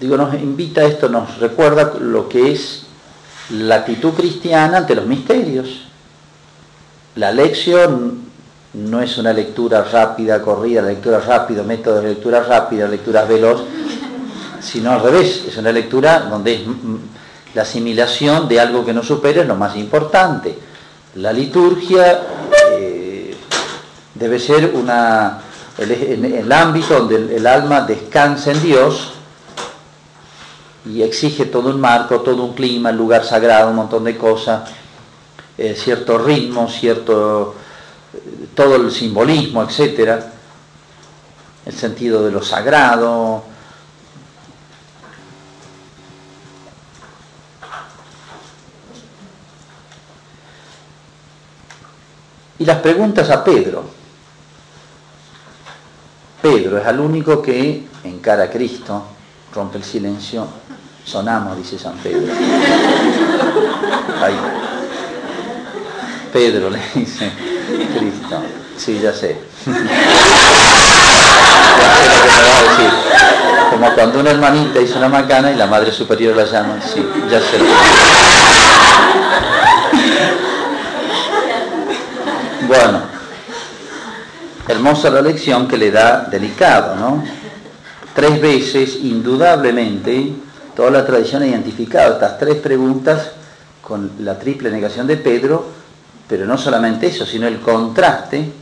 Digo, 0.00 0.16
nos 0.16 0.34
invita 0.34 0.80
a 0.80 0.84
esto, 0.84 1.08
nos 1.08 1.38
recuerda 1.38 1.94
lo 2.00 2.28
que 2.28 2.50
es 2.50 2.84
la 3.50 3.76
actitud 3.76 4.12
cristiana 4.12 4.78
ante 4.78 4.96
los 4.96 5.06
misterios. 5.06 5.84
La 7.14 7.30
lección 7.30 8.24
no 8.72 9.00
es 9.00 9.18
una 9.18 9.32
lectura 9.32 9.84
rápida, 9.84 10.42
corrida, 10.42 10.82
lectura 10.82 11.20
rápida, 11.20 11.62
método 11.62 12.00
de 12.00 12.08
lectura 12.08 12.42
rápida, 12.42 12.88
lectura 12.88 13.24
veloz, 13.24 13.62
sino 14.60 14.90
al 14.90 15.00
revés, 15.00 15.44
es 15.46 15.56
una 15.58 15.70
lectura 15.70 16.18
donde 16.28 16.54
es 16.54 16.62
la 17.54 17.62
asimilación 17.62 18.48
de 18.48 18.58
algo 18.58 18.84
que 18.84 18.92
no 18.92 19.04
supera 19.04 19.42
es 19.42 19.46
lo 19.46 19.54
más 19.54 19.76
importante. 19.76 20.58
La 21.14 21.32
liturgia 21.32 22.20
debe 24.14 24.38
ser 24.38 24.72
una, 24.74 25.40
el, 25.78 25.90
el, 26.24 26.52
ámbito 26.52 26.94
donde 27.00 27.36
el, 27.36 27.46
alma 27.46 27.80
descansa 27.80 28.52
en 28.52 28.62
Dios 28.62 29.12
y 30.86 31.02
exige 31.02 31.46
todo 31.46 31.70
un 31.70 31.80
marco, 31.80 32.20
todo 32.20 32.44
un 32.44 32.54
clima, 32.54 32.90
el 32.90 32.96
lugar 32.96 33.24
sagrado, 33.24 33.70
un 33.70 33.76
montón 33.76 34.04
de 34.04 34.16
cosas, 34.16 34.70
eh, 35.58 35.74
cierto 35.76 36.18
ritmo, 36.18 36.68
cierto 36.68 37.56
eh, 38.12 38.48
todo 38.54 38.76
el 38.76 38.92
simbolismo, 38.92 39.62
etcétera, 39.62 40.32
el 41.66 41.72
sentido 41.72 42.24
de 42.24 42.30
lo 42.30 42.42
sagrado. 42.42 43.44
Y 52.58 52.64
las 52.64 52.78
preguntas 52.78 53.28
a 53.30 53.42
Pedro. 53.42 54.03
Pedro 56.44 56.76
es 56.76 56.86
el 56.86 57.00
único 57.00 57.40
que 57.40 57.86
encara 58.04 58.44
a 58.44 58.50
Cristo, 58.50 59.02
rompe 59.54 59.78
el 59.78 59.84
silencio, 59.84 60.46
sonamos, 61.02 61.56
dice 61.56 61.78
San 61.78 61.94
Pedro. 61.96 62.34
Pedro 66.30 66.68
le 66.68 66.80
dice, 66.96 67.32
Cristo, 67.98 68.42
sí, 68.76 69.00
ya 69.02 69.14
sé. 69.14 69.38
Como 73.70 73.94
cuando 73.94 74.20
una 74.20 74.32
hermanita 74.32 74.82
hizo 74.82 74.98
una 74.98 75.08
macana 75.08 75.50
y 75.50 75.56
la 75.56 75.66
madre 75.66 75.92
superior 75.92 76.36
la 76.36 76.44
llama, 76.44 76.78
sí, 76.82 77.02
ya 77.30 77.40
sé. 77.40 77.58
Bueno, 82.68 83.13
hermosa 84.66 85.10
la 85.10 85.22
lección 85.22 85.68
que 85.68 85.76
le 85.76 85.90
da 85.90 86.26
delicado, 86.30 86.96
¿no? 86.96 87.22
Tres 88.14 88.40
veces, 88.40 88.98
indudablemente, 89.02 90.32
toda 90.74 90.90
la 90.90 91.04
tradición 91.04 91.42
ha 91.42 91.46
identificado 91.46 92.14
estas 92.14 92.38
tres 92.38 92.56
preguntas 92.56 93.32
con 93.82 94.12
la 94.20 94.38
triple 94.38 94.70
negación 94.70 95.06
de 95.06 95.16
Pedro, 95.16 95.66
pero 96.28 96.46
no 96.46 96.56
solamente 96.56 97.08
eso, 97.08 97.26
sino 97.26 97.46
el 97.46 97.60
contraste 97.60 98.52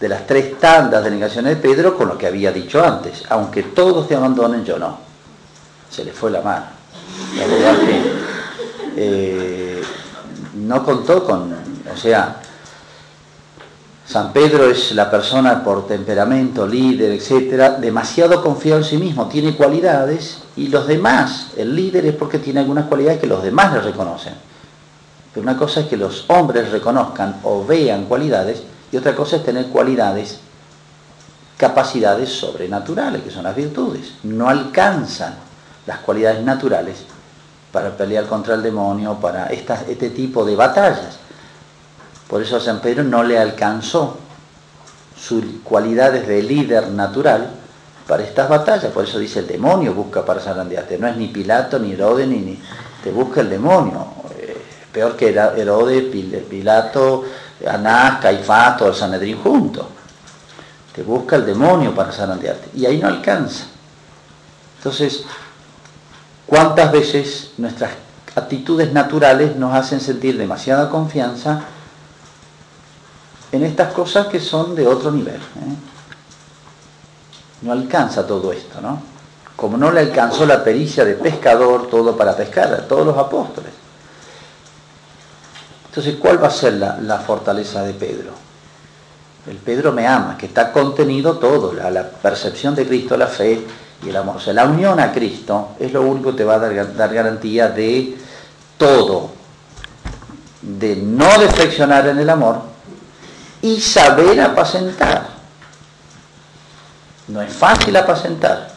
de 0.00 0.08
las 0.08 0.26
tres 0.26 0.58
tandas 0.58 1.04
de 1.04 1.10
negaciones 1.10 1.56
de 1.56 1.62
Pedro 1.62 1.96
con 1.96 2.08
lo 2.08 2.18
que 2.18 2.26
había 2.26 2.50
dicho 2.50 2.84
antes. 2.84 3.22
Aunque 3.28 3.62
todos 3.62 4.08
te 4.08 4.16
abandonen, 4.16 4.64
yo 4.64 4.78
no. 4.78 4.98
Se 5.90 6.04
le 6.04 6.12
fue 6.12 6.30
la 6.30 6.40
mano. 6.40 6.66
La 7.38 7.46
verdad 7.46 7.76
que 7.80 8.02
eh, 8.96 9.82
no 10.56 10.84
contó 10.84 11.24
con, 11.24 11.52
o 11.52 11.96
sea, 11.96 12.40
San 14.06 14.34
Pedro 14.34 14.66
es 14.68 14.92
la 14.92 15.10
persona 15.10 15.64
por 15.64 15.86
temperamento, 15.86 16.66
líder, 16.66 17.12
etcétera, 17.12 17.70
demasiado 17.70 18.42
confiado 18.42 18.80
en 18.80 18.84
sí 18.84 18.98
mismo, 18.98 19.28
tiene 19.28 19.56
cualidades 19.56 20.42
y 20.56 20.68
los 20.68 20.86
demás, 20.86 21.48
el 21.56 21.74
líder 21.74 22.04
es 22.04 22.14
porque 22.14 22.38
tiene 22.38 22.60
algunas 22.60 22.86
cualidades 22.86 23.18
que 23.18 23.26
los 23.26 23.42
demás 23.42 23.72
le 23.72 23.80
reconocen. 23.80 24.34
Pero 25.32 25.42
una 25.42 25.56
cosa 25.56 25.80
es 25.80 25.86
que 25.86 25.96
los 25.96 26.26
hombres 26.28 26.70
reconozcan 26.70 27.40
o 27.44 27.64
vean 27.64 28.04
cualidades 28.04 28.62
y 28.92 28.96
otra 28.96 29.16
cosa 29.16 29.36
es 29.36 29.44
tener 29.44 29.66
cualidades, 29.66 30.38
capacidades 31.56 32.28
sobrenaturales, 32.28 33.22
que 33.22 33.30
son 33.30 33.44
las 33.44 33.56
virtudes. 33.56 34.12
No 34.22 34.48
alcanzan 34.48 35.34
las 35.86 35.98
cualidades 36.00 36.44
naturales 36.44 37.04
para 37.72 37.96
pelear 37.96 38.26
contra 38.26 38.54
el 38.54 38.62
demonio, 38.62 39.14
para 39.14 39.46
este 39.46 40.10
tipo 40.10 40.44
de 40.44 40.54
batallas. 40.54 41.18
Por 42.28 42.42
eso 42.42 42.56
a 42.56 42.60
San 42.60 42.80
Pedro 42.80 43.04
no 43.04 43.22
le 43.22 43.38
alcanzó 43.38 44.18
sus 45.16 45.44
cualidades 45.62 46.26
de 46.26 46.42
líder 46.42 46.88
natural 46.88 47.50
para 48.06 48.22
estas 48.22 48.48
batallas. 48.48 48.92
Por 48.92 49.04
eso 49.04 49.18
dice 49.18 49.40
el 49.40 49.46
demonio 49.46 49.94
busca 49.94 50.24
para 50.24 50.40
zarandearte. 50.40 50.98
No 50.98 51.06
es 51.06 51.16
ni 51.16 51.28
Pilato, 51.28 51.78
ni 51.78 51.92
Herodes, 51.92 52.26
ni, 52.28 52.38
ni 52.38 52.58
te 53.02 53.10
busca 53.10 53.40
el 53.40 53.50
demonio. 53.50 54.06
Eh, 54.38 54.56
peor 54.92 55.16
que 55.16 55.30
Herodes, 55.30 56.04
Pilato, 56.48 57.24
Anás, 57.66 58.20
Caifás, 58.20 58.76
todo 58.76 58.88
el 58.88 58.94
Sanedrín 58.94 59.38
junto. 59.42 59.88
Te 60.94 61.02
busca 61.02 61.36
el 61.36 61.46
demonio 61.46 61.94
para 61.94 62.12
zarandearte. 62.12 62.70
Y 62.74 62.86
ahí 62.86 62.98
no 62.98 63.08
alcanza. 63.08 63.64
Entonces, 64.78 65.24
¿cuántas 66.46 66.92
veces 66.92 67.52
nuestras 67.58 67.92
actitudes 68.34 68.92
naturales 68.92 69.56
nos 69.56 69.74
hacen 69.74 70.00
sentir 70.00 70.36
demasiada 70.36 70.90
confianza 70.90 71.64
en 73.54 73.64
estas 73.64 73.92
cosas 73.92 74.26
que 74.26 74.40
son 74.40 74.74
de 74.74 74.86
otro 74.86 75.12
nivel. 75.12 75.36
¿eh? 75.36 75.76
No 77.62 77.72
alcanza 77.72 78.26
todo 78.26 78.52
esto, 78.52 78.80
¿no? 78.80 79.00
Como 79.54 79.76
no 79.76 79.92
le 79.92 80.00
alcanzó 80.00 80.44
la 80.44 80.64
pericia 80.64 81.04
de 81.04 81.14
pescador 81.14 81.88
todo 81.88 82.16
para 82.16 82.36
pescar 82.36 82.74
a 82.74 82.88
todos 82.88 83.06
los 83.06 83.16
apóstoles. 83.16 83.70
Entonces, 85.86 86.16
¿cuál 86.18 86.42
va 86.42 86.48
a 86.48 86.50
ser 86.50 86.72
la, 86.74 87.18
fortaleza 87.24 87.82
de 87.82 87.94
Pedro? 87.94 88.32
El 89.48 89.58
Pedro 89.58 89.92
me 89.92 90.08
ama, 90.08 90.36
que 90.36 90.46
está 90.46 90.72
contenido 90.72 91.38
todo, 91.38 91.72
la, 91.72 91.88
la, 91.90 92.08
percepción 92.08 92.74
de 92.74 92.84
Cristo, 92.84 93.16
la 93.16 93.28
fe 93.28 93.64
y 94.04 94.08
el 94.08 94.16
amor. 94.16 94.38
O 94.38 94.40
sea, 94.40 94.52
la 94.52 94.64
unión 94.64 94.98
a 94.98 95.12
Cristo 95.12 95.68
es 95.78 95.92
lo 95.92 96.02
único 96.02 96.32
que 96.32 96.38
te 96.38 96.44
va 96.44 96.54
a 96.54 96.58
dar, 96.58 96.96
dar 96.96 97.14
garantía 97.14 97.68
de 97.68 98.16
todo, 98.76 99.30
de 100.60 100.96
no 100.96 101.38
deflexionar 101.38 102.08
en 102.08 102.18
el 102.18 102.28
amor, 102.28 102.73
y 103.64 103.80
saber 103.80 104.38
apacentar. 104.42 105.26
No 107.28 107.40
es 107.40 107.50
fácil 107.50 107.96
apacentar. 107.96 108.68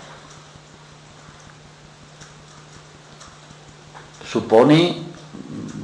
Supone 4.31 5.03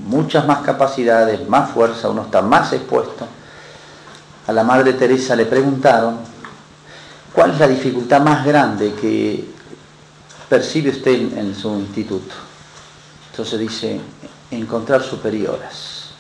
muchas 0.06 0.48
más 0.48 0.60
capacidades, 0.60 1.46
más 1.50 1.72
fuerza, 1.72 2.08
uno 2.08 2.22
está 2.22 2.42
más 2.42 2.72
expuesto. 2.72 3.28
A 4.48 4.54
la 4.54 4.64
Madre 4.64 4.94
Teresa 4.94 5.36
le 5.36 5.48
preguntaron, 5.48 6.20
¿cuál 7.34 7.52
es 7.52 7.60
la 7.60 7.68
dificultad 7.68 8.22
más 8.22 8.46
grande 8.46 8.94
que 8.94 9.50
percibe 10.48 10.92
usted 10.92 11.38
en, 11.38 11.54
su 11.54 11.78
instituto? 11.78 12.36
Entonces 13.32 13.60
dice, 13.60 14.00
encontrar 14.50 15.04
superioras, 15.04 16.12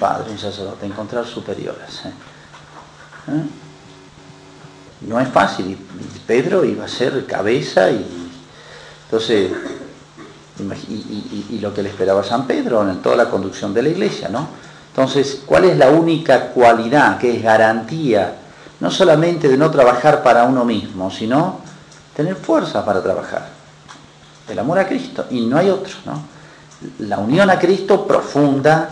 padre, 0.00 0.32
un 0.32 0.38
sacerdote, 0.40 0.86
encontrar 0.86 1.24
superioras. 1.24 2.06
¿eh? 2.06 2.12
¿Eh? 3.28 3.42
No 5.08 5.20
es 5.20 5.28
fácil. 5.28 5.76
Pedro 6.26 6.64
iba 6.64 6.84
a 6.84 6.88
ser 6.88 7.26
cabeza 7.26 7.90
y 7.90 8.06
entonces 9.04 9.50
y, 10.58 11.58
lo 11.60 11.72
que 11.72 11.82
le 11.82 11.88
esperaba 11.88 12.22
San 12.22 12.46
Pedro 12.46 12.88
en 12.88 13.00
toda 13.00 13.16
la 13.16 13.30
conducción 13.30 13.72
de 13.72 13.82
la 13.82 13.88
iglesia, 13.88 14.28
¿no? 14.28 14.48
Entonces, 14.90 15.42
¿cuál 15.46 15.64
es 15.64 15.76
la 15.76 15.88
única 15.88 16.48
cualidad 16.48 17.18
que 17.18 17.36
es 17.36 17.42
garantía 17.42 18.36
no 18.80 18.90
solamente 18.90 19.48
de 19.48 19.56
no 19.56 19.70
trabajar 19.70 20.22
para 20.22 20.44
uno 20.44 20.64
mismo, 20.64 21.10
sino 21.10 21.60
tener 22.14 22.36
fuerza 22.36 22.84
para 22.84 23.02
trabajar? 23.02 23.48
El 24.48 24.58
amor 24.58 24.78
a 24.78 24.86
Cristo 24.86 25.26
y 25.30 25.46
no 25.46 25.56
hay 25.56 25.70
otro, 25.70 25.94
¿no? 26.04 26.22
La 26.98 27.18
unión 27.18 27.48
a 27.48 27.58
Cristo 27.58 28.06
profunda, 28.06 28.90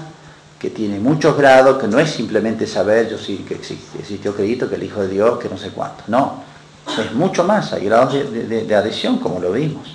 que 0.60 0.68
tiene 0.68 1.00
muchos 1.00 1.38
grados, 1.38 1.80
que 1.80 1.88
no 1.88 1.98
es 1.98 2.10
simplemente 2.10 2.66
saber 2.66 3.08
yo 3.08 3.16
sí 3.16 3.38
que 3.48 3.54
existe, 3.54 3.98
existió 3.98 4.36
Cristo, 4.36 4.68
que 4.68 4.74
el 4.74 4.82
Hijo 4.82 5.00
de 5.00 5.08
Dios, 5.08 5.38
que 5.38 5.48
no 5.48 5.56
sé 5.56 5.70
cuánto. 5.70 6.04
No, 6.08 6.42
es 6.86 7.12
mucho 7.14 7.44
más, 7.44 7.72
hay 7.72 7.86
grados 7.86 8.12
de, 8.12 8.76
adhesión, 8.76 9.18
como 9.18 9.40
lo 9.40 9.52
vimos. 9.52 9.88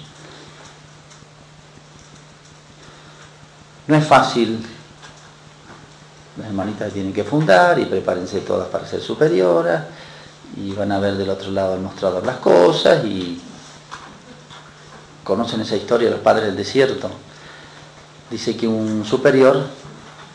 No 3.88 3.96
es 3.96 4.08
fácil, 4.08 4.66
las 6.36 6.48
hermanitas 6.48 6.92
tienen 6.92 7.14
que 7.14 7.24
fundar 7.24 7.78
y 7.80 7.86
prepárense 7.86 8.40
todas 8.40 8.68
para 8.70 8.88
ser 8.88 9.02
superioras 9.02 9.84
y 10.58 10.72
van 10.72 10.92
a 10.92 10.98
ver 10.98 11.14
del 11.16 11.30
otro 11.30 11.52
lado 11.52 11.76
el 11.76 11.82
mostrador 11.82 12.26
las 12.26 12.38
cosas 12.38 13.06
y 13.06 13.40
conocen 15.24 15.62
esa 15.62 15.76
historia 15.76 16.08
de 16.08 16.16
los 16.16 16.24
padres 16.24 16.48
del 16.48 16.56
desierto. 16.56 17.12
Dice 18.32 18.58
que 18.58 18.68
un 18.68 19.06
superior 19.06 19.86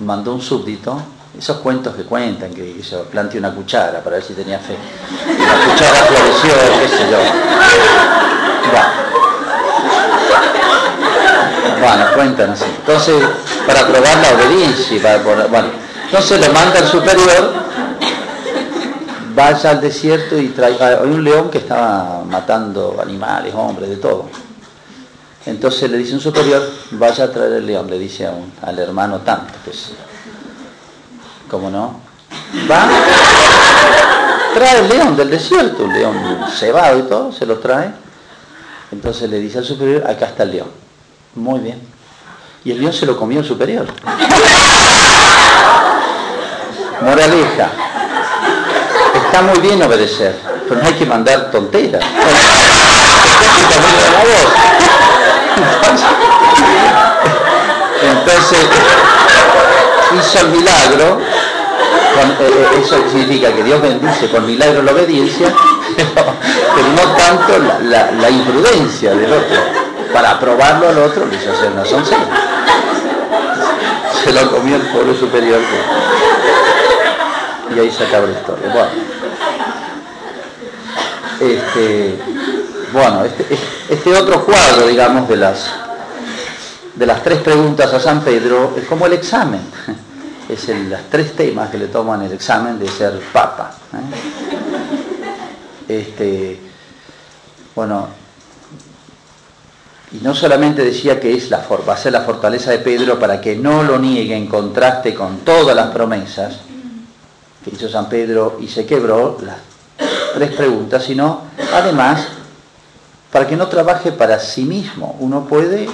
mandó 0.00 0.34
un 0.34 0.40
súbdito, 0.40 1.00
esos 1.38 1.58
cuentos 1.58 1.94
que 1.94 2.04
cuentan, 2.04 2.52
que 2.52 2.82
se 2.82 2.96
plante 2.98 3.38
una 3.38 3.54
cuchara 3.54 4.00
para 4.00 4.16
ver 4.16 4.24
si 4.24 4.34
tenía 4.34 4.58
fe. 4.58 4.76
la 5.26 5.72
cuchara 5.72 6.06
floreció, 6.06 6.52
qué 6.80 6.88
sé 6.88 7.10
yo. 7.10 7.18
Bueno, 11.80 12.04
cuentan 12.14 12.50
así. 12.50 12.64
Entonces, 12.64 13.22
para 13.66 13.86
probar 13.86 14.16
la 14.18 14.34
obediencia, 14.34 15.02
para, 15.02 15.46
bueno, 15.46 15.68
entonces 16.04 16.40
le 16.40 16.48
manda 16.50 16.78
al 16.78 16.86
superior, 16.86 17.52
vaya 19.34 19.70
al 19.70 19.80
desierto 19.80 20.36
y 20.36 20.48
traiga, 20.48 20.88
hay 20.88 21.08
un 21.08 21.24
león 21.24 21.50
que 21.50 21.58
estaba 21.58 22.22
matando 22.24 22.98
animales, 23.02 23.54
hombres, 23.54 23.88
de 23.88 23.96
todo. 23.96 24.28
Entonces 25.46 25.90
le 25.90 25.96
dice 25.96 26.14
un 26.14 26.20
superior, 26.20 26.62
vaya 26.92 27.24
a 27.24 27.32
traer 27.32 27.54
el 27.54 27.66
león, 27.66 27.88
le 27.88 27.98
dice 27.98 28.26
a 28.26 28.30
un, 28.30 28.52
al 28.62 28.78
hermano 28.78 29.20
tanto, 29.20 29.54
pues, 29.64 29.92
¿cómo 31.50 31.70
no? 31.70 32.00
Va, 32.70 32.88
trae 34.54 34.80
el 34.80 34.88
león 34.88 35.16
del 35.16 35.30
desierto, 35.30 35.84
un 35.84 35.92
león 35.92 36.16
cebado 36.54 36.98
y 36.98 37.02
todo, 37.02 37.32
se 37.32 37.46
lo 37.46 37.58
trae. 37.58 37.90
Entonces 38.92 39.30
le 39.30 39.38
dice 39.38 39.58
al 39.58 39.64
superior, 39.64 40.06
acá 40.06 40.26
está 40.26 40.42
el 40.42 40.50
león. 40.52 40.68
Muy 41.36 41.60
bien. 41.60 41.80
Y 42.64 42.72
el 42.72 42.80
león 42.80 42.92
se 42.92 43.06
lo 43.06 43.16
comió 43.16 43.40
el 43.40 43.46
superior. 43.46 43.86
Moraleja. 47.00 47.70
Está 49.14 49.42
muy 49.42 49.58
bien 49.60 49.82
obedecer, 49.82 50.36
pero 50.68 50.82
no 50.82 50.86
hay 50.86 50.94
que 50.94 51.06
mandar 51.06 51.50
tonteras. 51.50 52.04
Entonces, 58.02 58.66
hizo 60.18 60.38
el 60.40 60.48
milagro, 60.48 61.20
eh, 61.20 62.36
eh, 62.40 62.82
eso 62.82 62.96
significa 63.10 63.52
que 63.52 63.62
Dios 63.62 63.80
bendice 63.80 64.28
con 64.30 64.46
milagro 64.46 64.82
la 64.82 64.92
obediencia, 64.92 65.52
pero, 65.96 66.88
no 66.94 67.02
tanto 67.16 67.58
la, 67.84 68.30
imprudencia 68.30 69.14
del 69.14 69.32
otro. 69.32 69.58
Para 70.12 70.40
probarlo 70.40 70.88
al 70.88 70.98
otro 70.98 71.26
le 71.26 71.36
hizo 71.36 71.52
hacer 71.52 71.70
una 71.70 71.84
soncera. 71.84 72.26
Se 74.24 74.32
lo 74.32 74.50
comió 74.50 74.76
el 74.76 74.82
pueblo 74.82 75.14
superior. 75.14 75.60
Y 77.74 77.78
ahí 77.78 77.90
se 77.90 78.04
acaba 78.04 78.26
la 78.26 78.32
historia. 78.32 78.68
Bueno, 78.72 78.90
este, 81.40 82.18
bueno, 82.92 83.24
este, 83.24 83.54
este 83.54 83.79
otro 84.14 84.44
cuadro, 84.44 84.86
digamos, 84.86 85.28
de 85.28 85.36
las 85.36 85.70
de 86.94 87.06
las 87.06 87.22
tres 87.22 87.40
preguntas 87.40 87.92
a 87.94 87.98
San 87.98 88.22
Pedro 88.22 88.74
es 88.76 88.84
como 88.84 89.06
el 89.06 89.14
examen. 89.14 89.62
Es 90.48 90.68
el, 90.68 90.90
los 90.90 91.02
tres 91.08 91.36
temas 91.36 91.70
que 91.70 91.78
le 91.78 91.86
toman 91.86 92.22
el 92.22 92.32
examen 92.32 92.76
de 92.76 92.88
ser 92.88 93.20
papa. 93.32 93.72
¿eh? 93.94 93.98
Este, 96.00 96.58
bueno, 97.76 98.08
y 100.10 100.16
no 100.24 100.34
solamente 100.34 100.82
decía 100.82 101.20
que 101.20 101.36
es 101.36 101.50
la, 101.50 101.64
va 101.88 101.94
a 101.94 101.96
ser 101.96 102.12
la 102.12 102.22
fortaleza 102.22 102.72
de 102.72 102.80
Pedro 102.80 103.16
para 103.16 103.40
que 103.40 103.54
no 103.54 103.84
lo 103.84 104.00
niegue 104.00 104.34
en 104.34 104.48
contraste 104.48 105.14
con 105.14 105.38
todas 105.38 105.76
las 105.76 105.92
promesas 105.92 106.58
que 107.64 107.70
hizo 107.70 107.88
San 107.88 108.08
Pedro 108.08 108.58
y 108.60 108.66
se 108.66 108.84
quebró 108.84 109.38
las 109.42 109.58
tres 110.34 110.50
preguntas, 110.50 111.04
sino 111.04 111.42
además 111.72 112.26
para 113.30 113.46
que 113.46 113.56
no 113.56 113.68
trabaje 113.68 114.12
para 114.12 114.38
sí 114.40 114.64
mismo. 114.64 115.16
Uno 115.20 115.44
puede 115.44 115.88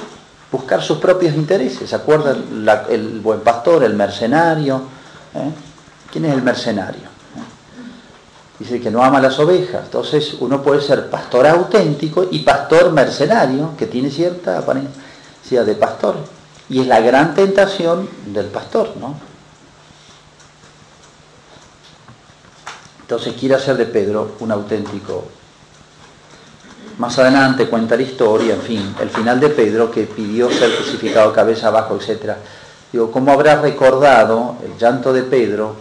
buscar 0.51 0.82
sus 0.82 0.99
propios 0.99 1.34
intereses. 1.34 1.91
¿Se 1.91 1.97
acuerdan 1.97 2.45
el 2.89 3.20
buen 3.20 3.41
pastor, 3.41 3.84
el 3.84 3.95
mercenario? 3.95 4.82
¿Eh? 5.34 5.51
¿Quién 6.11 6.24
es 6.26 6.32
el 6.32 6.43
mercenario? 6.43 7.03
¿Eh? 7.03 8.59
Dice 8.59 8.80
que 8.80 8.91
no 8.91 9.05
ama 9.05 9.20
las 9.20 9.39
ovejas. 9.39 9.84
Entonces 9.84 10.37
uno 10.41 10.62
puede 10.62 10.80
ser 10.80 11.11
pastor 11.11 11.47
auténtico 11.47 12.26
y 12.30 12.41
pastor 12.41 12.93
mercenario, 12.93 13.76
que 13.76 13.87
tiene 13.87 14.11
cierta 14.11 14.59
apariencia 14.59 15.64
de 15.64 15.74
pastor. 15.74 16.16
Y 16.68 16.80
es 16.80 16.87
la 16.87 17.01
gran 17.01 17.34
tentación 17.34 18.09
del 18.26 18.47
pastor, 18.47 18.95
¿no? 18.99 19.14
Entonces 23.03 23.34
quiere 23.39 23.55
hacer 23.55 23.76
de 23.76 23.87
Pedro 23.87 24.32
un 24.41 24.51
auténtico 24.51 25.24
más 26.99 27.18
adelante 27.18 27.68
cuenta 27.68 27.97
la 27.97 28.03
historia, 28.03 28.55
en 28.55 28.62
fin, 28.62 28.94
el 29.01 29.11
final 29.11 29.38
de 29.38 29.51
Pedro 29.51 29.90
que 29.90 30.05
pidió 30.05 30.51
ser 30.51 30.74
crucificado 30.74 31.32
cabeza 31.32 31.68
abajo, 31.68 31.97
etc. 31.97 32.32
Digo, 32.90 33.11
¿cómo 33.11 33.32
habrá 33.32 33.57
recordado 33.61 34.57
el 34.64 34.78
llanto 34.78 35.12
de 35.12 35.22
Pedro 35.22 35.76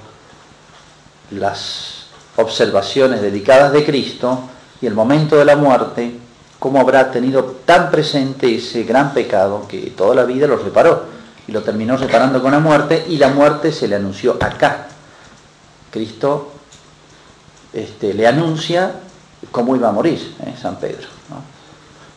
las 1.32 2.08
observaciones 2.36 3.22
dedicadas 3.22 3.72
de 3.72 3.86
Cristo 3.86 4.42
y 4.82 4.88
el 4.88 4.94
momento 4.94 5.38
de 5.38 5.46
la 5.46 5.56
muerte? 5.56 6.20
¿Cómo 6.60 6.82
habrá 6.82 7.12
tenido 7.12 7.44
tan 7.66 7.92
presente 7.92 8.54
ese 8.56 8.84
gran 8.84 9.14
pecado 9.14 9.68
que 9.68 9.92
toda 9.92 10.16
la 10.16 10.26
vida 10.26 10.48
lo 10.48 10.58
reparó 10.58 11.04
y 11.48 11.52
lo 11.52 11.62
terminó 11.64 11.96
reparando 11.96 12.42
con 12.42 12.52
la 12.52 12.60
muerte 12.60 13.06
y 13.08 13.18
la 13.18 13.30
muerte 13.30 13.72
se 13.72 13.88
le 13.88 13.96
anunció 13.96 14.38
acá? 14.42 14.88
Cristo 15.92 16.52
este, 17.72 18.14
le 18.14 18.28
anuncia 18.28 19.00
cómo 19.56 19.74
iba 19.74 19.88
a 19.88 19.92
morir 19.94 20.36
eh, 20.46 20.54
San 20.62 20.76
Pedro. 20.76 21.08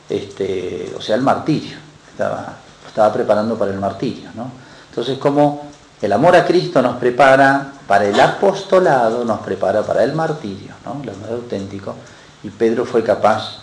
Este, 0.09 0.93
o 0.99 1.01
sea, 1.01 1.14
el 1.14 1.22
martirio. 1.22 1.76
Estaba, 2.11 2.57
estaba 2.84 3.12
preparando 3.12 3.57
para 3.57 3.70
el 3.70 3.78
martirio. 3.78 4.30
¿no? 4.34 4.51
Entonces, 4.91 5.18
como 5.18 5.68
el 6.03 6.12
amor 6.12 6.34
a 6.34 6.45
Cristo 6.45 6.82
nos 6.82 6.97
prepara 6.97 7.74
para 7.86 8.07
el 8.07 8.18
apostolado, 8.18 9.24
nos 9.24 9.39
prepara 9.39 9.82
para 9.82 10.03
el 10.03 10.14
martirio, 10.14 10.74
¿no? 10.84 11.01
el 11.01 11.11
amor 11.11 11.30
auténtico, 11.30 11.95
y 12.43 12.51
Pedro 12.51 12.84
fue 12.84 13.05
capaz. 13.05 13.61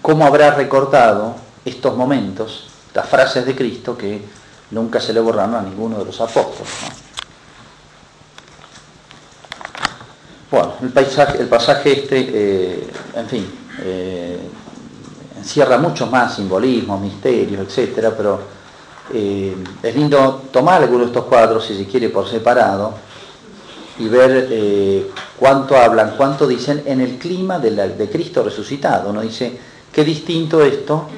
¿Cómo 0.00 0.24
habrá 0.24 0.54
recortado 0.54 1.34
estos 1.62 1.94
momentos, 1.94 2.68
las 2.94 3.06
frases 3.06 3.44
de 3.44 3.54
Cristo 3.54 3.98
que 3.98 4.24
nunca 4.70 4.98
se 4.98 5.12
le 5.12 5.20
borraron 5.20 5.56
a 5.56 5.60
ninguno 5.60 5.98
de 5.98 6.06
los 6.06 6.18
apóstoles? 6.22 7.03
Bueno, 10.54 10.74
el, 10.82 10.90
paisaje, 10.90 11.38
el 11.38 11.48
pasaje 11.48 12.02
este, 12.02 12.30
eh, 12.32 12.86
en 13.16 13.26
fin, 13.26 13.44
eh, 13.82 14.38
encierra 15.36 15.78
muchos 15.78 16.08
más 16.08 16.36
simbolismos, 16.36 17.00
misterios, 17.00 17.66
etcétera, 17.66 18.14
pero 18.16 18.38
eh, 19.12 19.52
es 19.82 19.96
lindo 19.96 20.44
tomar 20.52 20.80
algunos 20.80 21.06
de 21.06 21.12
estos 21.12 21.24
cuadros, 21.24 21.66
si 21.66 21.76
se 21.76 21.86
quiere, 21.86 22.08
por 22.08 22.28
separado 22.28 22.94
y 23.98 24.06
ver 24.06 25.08
cuánto 25.40 25.76
hablan, 25.76 26.14
cuánto 26.16 26.46
dicen 26.46 26.84
en 26.86 27.00
el 27.00 27.18
clima 27.18 27.58
de, 27.58 28.08
Cristo 28.08 28.44
resucitado. 28.44 29.10
Uno 29.10 29.22
dice, 29.22 29.58
qué 29.92 30.04
distinto 30.04 30.62
esto 30.62 31.08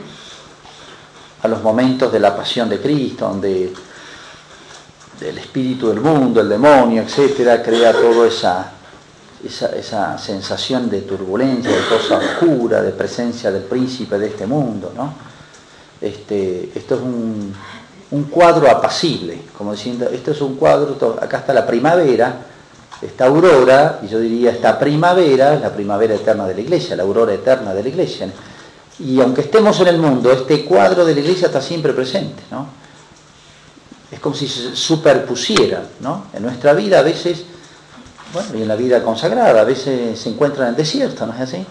a 1.43 1.49
los 1.49 1.63
momentos 1.63 2.11
de 2.11 2.21
la 2.21 2.35
pasión 2.35 2.71
de 2.71 2.81
Cristo, 2.81 3.29
donde 3.29 3.71
el 5.21 5.37
espíritu 5.37 5.89
del 5.89 6.01
mundo, 6.01 6.41
el 6.41 6.49
demonio, 6.49 7.03
etcétera, 7.03 7.63
crea 7.63 7.93
toda 7.93 8.29
esa 8.29 8.73
esa, 9.45 10.19
sensación 10.19 10.89
de 10.89 11.03
turbulencia, 11.03 11.71
de 11.71 11.87
cosa 11.89 12.17
oscura, 12.19 12.83
de 12.83 12.93
presencia 12.93 13.51
del 13.51 13.63
príncipe 13.63 14.19
de 14.19 14.29
este 14.29 14.47
mundo. 14.47 14.93
¿no? 14.97 15.15
Este, 16.01 16.71
esto 16.75 16.95
es 16.97 17.01
un, 17.01 17.55
cuadro 18.31 18.71
apacible, 18.71 19.41
como 19.57 19.73
diciendo, 19.73 20.09
esto 20.09 20.31
es 20.31 20.41
un 20.41 20.57
cuadro, 20.57 21.19
acá 21.21 21.39
está 21.39 21.53
la 21.53 21.67
primavera, 21.67 22.47
esta 23.03 23.27
aurora, 23.27 24.01
y 24.03 24.09
yo 24.09 24.19
diría 24.19 24.53
esta 24.53 24.79
primavera, 24.79 25.57
la 25.57 25.71
primavera 25.71 26.15
eterna 26.15 26.47
de 26.47 26.55
la 26.55 26.61
iglesia, 26.61 26.97
la 26.97 27.03
aurora 27.03 27.35
eterna 27.35 27.75
de 27.75 27.83
la 27.83 27.89
iglesia. 27.89 28.29
Y 28.99 29.21
aunque 29.21 29.43
estemos 29.43 29.79
en 29.81 29.89
el 29.89 29.99
mundo, 29.99 30.33
este 30.33 30.65
cuadro 30.65 31.05
de 31.05 31.15
la 31.15 31.21
iglesia 31.21 31.47
está 31.47 31.61
siempre 31.61 31.93
presente. 31.93 32.43
¿no? 32.51 32.67
Es 34.11 34.19
como 34.21 34.35
si 34.35 34.49
se 34.49 34.75
superpusiera. 34.75 35.83
¿no? 36.01 36.27
En 36.33 36.43
nuestra 36.43 36.73
vida 36.73 37.01
a 37.01 37.03
veces 37.03 37.45
bueno, 38.33 38.49
y 38.55 38.63
en 38.63 38.69
la 38.69 38.77
vida 38.77 39.03
consagrada, 39.03 39.61
a 39.61 39.65
veces 39.65 40.19
se 40.19 40.29
encuentran 40.31 40.69
en 40.69 40.71
el 40.71 40.77
desierto, 40.77 41.27
¿no 41.27 41.35
es 41.35 41.41
así? 41.41 41.65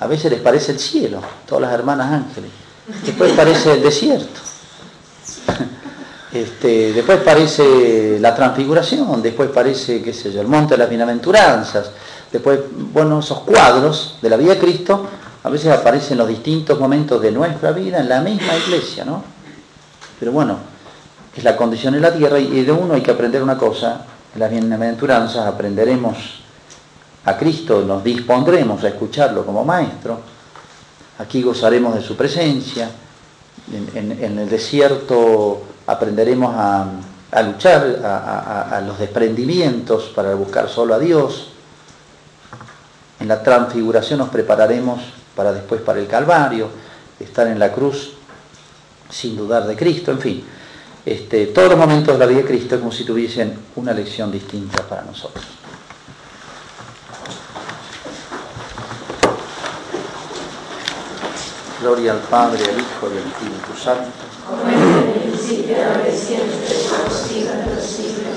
A 0.00 0.06
veces 0.06 0.30
les 0.30 0.40
parece 0.40 0.72
el 0.72 0.78
cielo, 0.78 1.20
todas 1.46 1.62
las 1.62 1.72
hermanas 1.72 2.12
ángeles. 2.12 2.50
Después 3.04 3.32
parece 3.32 3.74
el 3.74 3.82
desierto. 3.82 4.40
Este, 6.32 6.94
después 6.94 7.18
parece 7.18 8.18
la 8.18 8.34
transfiguración, 8.34 9.20
después 9.20 9.50
parece, 9.50 10.00
qué 10.00 10.14
sé 10.14 10.32
yo, 10.32 10.40
el 10.40 10.48
monte 10.48 10.74
de 10.74 10.78
las 10.78 10.88
bienaventuranzas. 10.88 11.90
Después, 12.32 12.58
bueno, 12.72 13.20
esos 13.20 13.40
cuadros 13.40 14.16
de 14.22 14.30
la 14.30 14.38
vida 14.38 14.54
de 14.54 14.58
Cristo 14.58 15.06
a 15.42 15.50
veces 15.50 15.70
aparecen 15.70 16.12
en 16.12 16.18
los 16.18 16.28
distintos 16.28 16.80
momentos 16.80 17.20
de 17.20 17.32
nuestra 17.32 17.72
vida 17.72 18.00
en 18.00 18.08
la 18.08 18.22
misma 18.22 18.56
iglesia, 18.56 19.04
¿no? 19.04 19.22
Pero 20.18 20.32
bueno, 20.32 20.56
es 21.36 21.44
la 21.44 21.54
condición 21.54 21.92
de 21.92 22.00
la 22.00 22.14
tierra 22.14 22.38
y 22.38 22.64
de 22.64 22.72
uno 22.72 22.94
hay 22.94 23.02
que 23.02 23.10
aprender 23.10 23.42
una 23.42 23.58
cosa, 23.58 24.06
en 24.34 24.40
las 24.40 24.50
bienaventuranzas 24.50 25.46
aprenderemos 25.46 26.16
a 27.24 27.36
Cristo, 27.36 27.82
nos 27.82 28.02
dispondremos 28.02 28.82
a 28.82 28.88
escucharlo 28.88 29.44
como 29.44 29.64
maestro. 29.64 30.20
Aquí 31.18 31.42
gozaremos 31.42 31.94
de 31.94 32.02
su 32.02 32.16
presencia. 32.16 32.90
En, 33.94 34.38
el 34.38 34.48
desierto 34.48 35.62
aprenderemos 35.86 36.52
a, 36.56 36.86
luchar, 37.42 38.00
a, 38.04 38.76
a, 38.76 38.80
los 38.80 38.98
desprendimientos 38.98 40.12
para 40.14 40.34
buscar 40.34 40.68
solo 40.68 40.94
a 40.94 40.98
Dios. 40.98 41.48
En 43.20 43.28
la 43.28 43.42
transfiguración 43.42 44.18
nos 44.18 44.30
prepararemos 44.30 45.00
para 45.36 45.52
después 45.52 45.80
para 45.80 46.00
el 46.00 46.06
Calvario, 46.06 46.68
estar 47.20 47.46
en 47.46 47.58
la 47.58 47.72
cruz 47.72 48.14
sin 49.08 49.36
dudar 49.36 49.66
de 49.66 49.76
Cristo, 49.76 50.10
en 50.10 50.18
fin. 50.18 50.44
Este, 51.04 51.46
todos 51.46 51.70
los 51.70 51.78
momentos 51.78 52.14
de 52.14 52.18
la 52.18 52.26
vida 52.26 52.38
de 52.38 52.46
Cristo 52.46 52.78
como 52.78 52.92
si 52.92 53.04
tuviesen 53.04 53.58
una 53.74 53.92
lección 53.92 54.30
distinta 54.30 54.82
para 54.84 55.02
nosotros. 55.02 55.44
Gloria 61.80 62.12
al 62.12 62.20
Padre, 62.20 62.62
al 62.62 62.78
Hijo 62.78 63.10
y 63.12 63.18
al 63.18 63.26
Espíritu 63.26 63.76
Santo. 63.76 64.10
Como 64.48 64.62
en 64.70 64.78
el 64.78 65.30
principio, 65.32 65.76
ahora 65.78 66.08
y 66.08 66.16
siempre, 66.16 66.68
por 66.88 67.74
los 67.74 67.84
siglos. 67.84 68.31